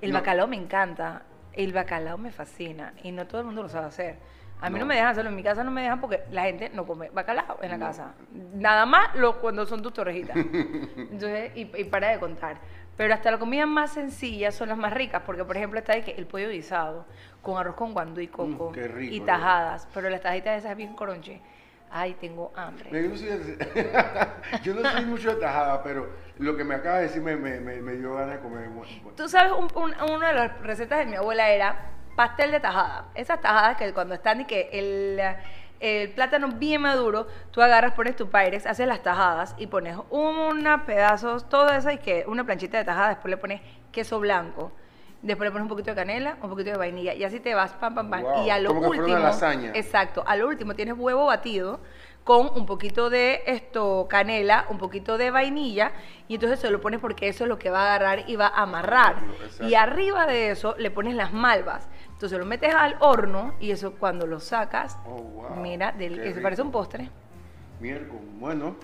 [0.00, 0.18] El No.
[0.18, 1.22] bacalao me encanta.
[1.52, 4.18] El bacalao me fascina y no todo el mundo lo sabe hacer.
[4.60, 4.86] A mí no, No.
[4.86, 5.30] me dejan hacerlo.
[5.30, 8.12] En mi casa no me dejan porque la gente no come bacalao en la casa.
[8.54, 10.36] Nada más lo, cuando son tus torrejitas.
[10.96, 12.58] Entonces, y, y para de contar.
[12.96, 15.22] Pero hasta las comidas más sencillas son las más ricas.
[15.24, 17.06] Porque, por ejemplo, está el pollo guisado
[17.40, 19.26] con arroz con guandú y coco Mm, qué rico, y ¿no?
[19.26, 19.88] tajadas.
[19.94, 21.40] Pero las tajitas esas bien coronche.
[21.92, 22.88] Ay, tengo hambre.
[22.92, 23.58] Yo no, soy,
[24.62, 26.08] yo no soy mucho de tajada, pero
[26.38, 28.68] lo que me acaba de decir me, me, me, me dio ganas de comer.
[29.16, 31.90] Tú sabes, un- un- una de las recetas de mi abuela era
[32.20, 33.06] pastel de tajada.
[33.14, 35.18] Esas tajadas que cuando están y que el,
[35.80, 40.82] el plátano bien maduro, tú agarras, pones tu pyrex, haces las tajadas y pones unos
[40.82, 44.70] pedazos, todo eso y que una planchita de tajada, después le pones queso blanco.
[45.22, 47.72] Después le pones un poquito de canela, un poquito de vainilla y así te vas,
[47.72, 48.22] pam, pam, pam.
[48.22, 49.70] Wow, y a lo como que fuera último, una lasaña.
[49.74, 51.80] exacto, a lo último tienes huevo batido
[52.24, 55.92] con un poquito de esto canela, un poquito de vainilla
[56.28, 58.46] y entonces se lo pones porque eso es lo que va a agarrar y va
[58.46, 59.16] a amarrar.
[59.42, 59.66] Exacto.
[59.66, 61.88] Y arriba de eso le pones las malvas.
[62.20, 66.42] Entonces lo metes al horno y eso cuando lo sacas, Oh, wow, mira, del, eso
[66.42, 67.08] parece un postre.
[67.80, 68.76] Miércoles, bueno.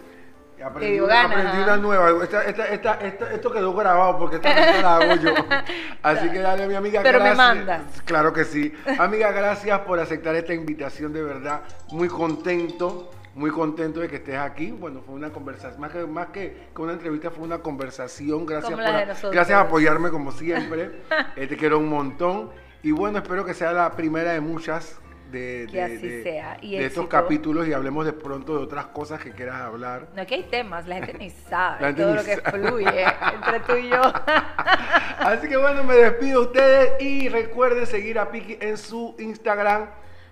[0.64, 1.62] Aprendí, dio una- ganas, aprendí ajá.
[1.64, 2.24] una nueva.
[2.24, 5.34] Esta, esta, esta, esto quedó grabado porque esta no la hago yo.
[6.02, 7.02] Así que dale, mi amiga.
[7.02, 7.82] Pero me mandas.
[8.06, 8.72] Claro que sí.
[8.98, 11.60] Amiga, gracias por aceptar esta invitación, de verdad.
[11.92, 13.10] Muy contento.
[13.34, 14.70] Muy contento de que estés aquí.
[14.70, 18.46] Bueno, fue una conversación, más que, más que, una entrevista, fue una conversación.
[18.46, 21.02] Gracias, por, a- gracias por apoyarme como siempre.
[21.36, 22.64] Eh, te quiero un montón.
[22.86, 25.00] Y bueno, espero que sea la primera de muchas
[25.32, 26.56] de, Que de- así de- sea.
[26.60, 30.06] Y de estos capítulos y hablemos de pronto de otras cosas que quieras hablar.
[30.14, 33.60] No, aquí hay temas, la gente ni sabe gente todo ni lo que fluye entre
[33.66, 34.00] tú y yo.
[35.18, 39.86] Así que bueno, me despido de ustedes y recuerden seguir a Piki en su Instagram.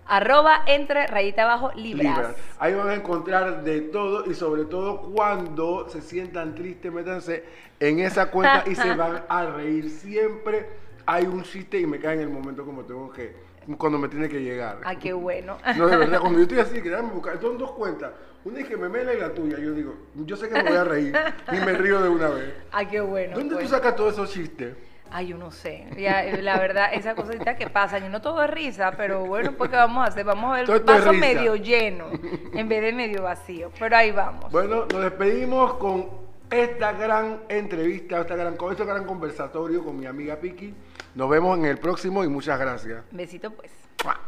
[0.07, 2.15] Arroba entre rayita abajo libras.
[2.17, 2.37] Libras.
[2.61, 7.43] Ahí van a encontrar de todo y sobre todo cuando se sientan tristes, métanse
[7.81, 9.91] en esa cuenta y se van a reír.
[9.91, 13.35] Siempre hay un chiste y me cae en el momento como tengo que,
[13.79, 14.81] cuando me tiene que llegar.
[14.85, 15.59] Ah, qué bueno.
[15.77, 18.13] No, de verdad, cuando yo estoy así, que déjame buscar, son dos cuentas.
[18.45, 19.59] Una es que me mela y la tuya.
[19.59, 21.17] Yo digo, yo sé que me voy a reír
[21.51, 22.55] y me río de una vez.
[22.73, 23.37] Ah, qué bueno.
[23.37, 23.67] ¿Dónde pues.
[23.67, 24.77] tú sacas todos esos chistes?
[25.11, 25.87] Ay, yo no sé.
[25.97, 29.53] Ya, eh, la verdad, esa cosita que pasa, y no todo es risa, pero bueno,
[29.53, 30.25] pues ¿qué vamos a hacer?
[30.25, 32.07] Vamos a ver Todo el vaso medio lleno
[32.53, 33.71] en vez de medio vacío.
[33.79, 34.51] Pero ahí vamos.
[34.51, 36.09] Bueno, nos despedimos con
[36.51, 40.75] esta gran entrevista, esta gran, con este gran conversatorio con mi amiga Piki.
[41.15, 43.05] Nos vemos en el próximo y muchas gracias.
[43.13, 43.71] Besito pues.
[44.05, 44.19] ¡Mua!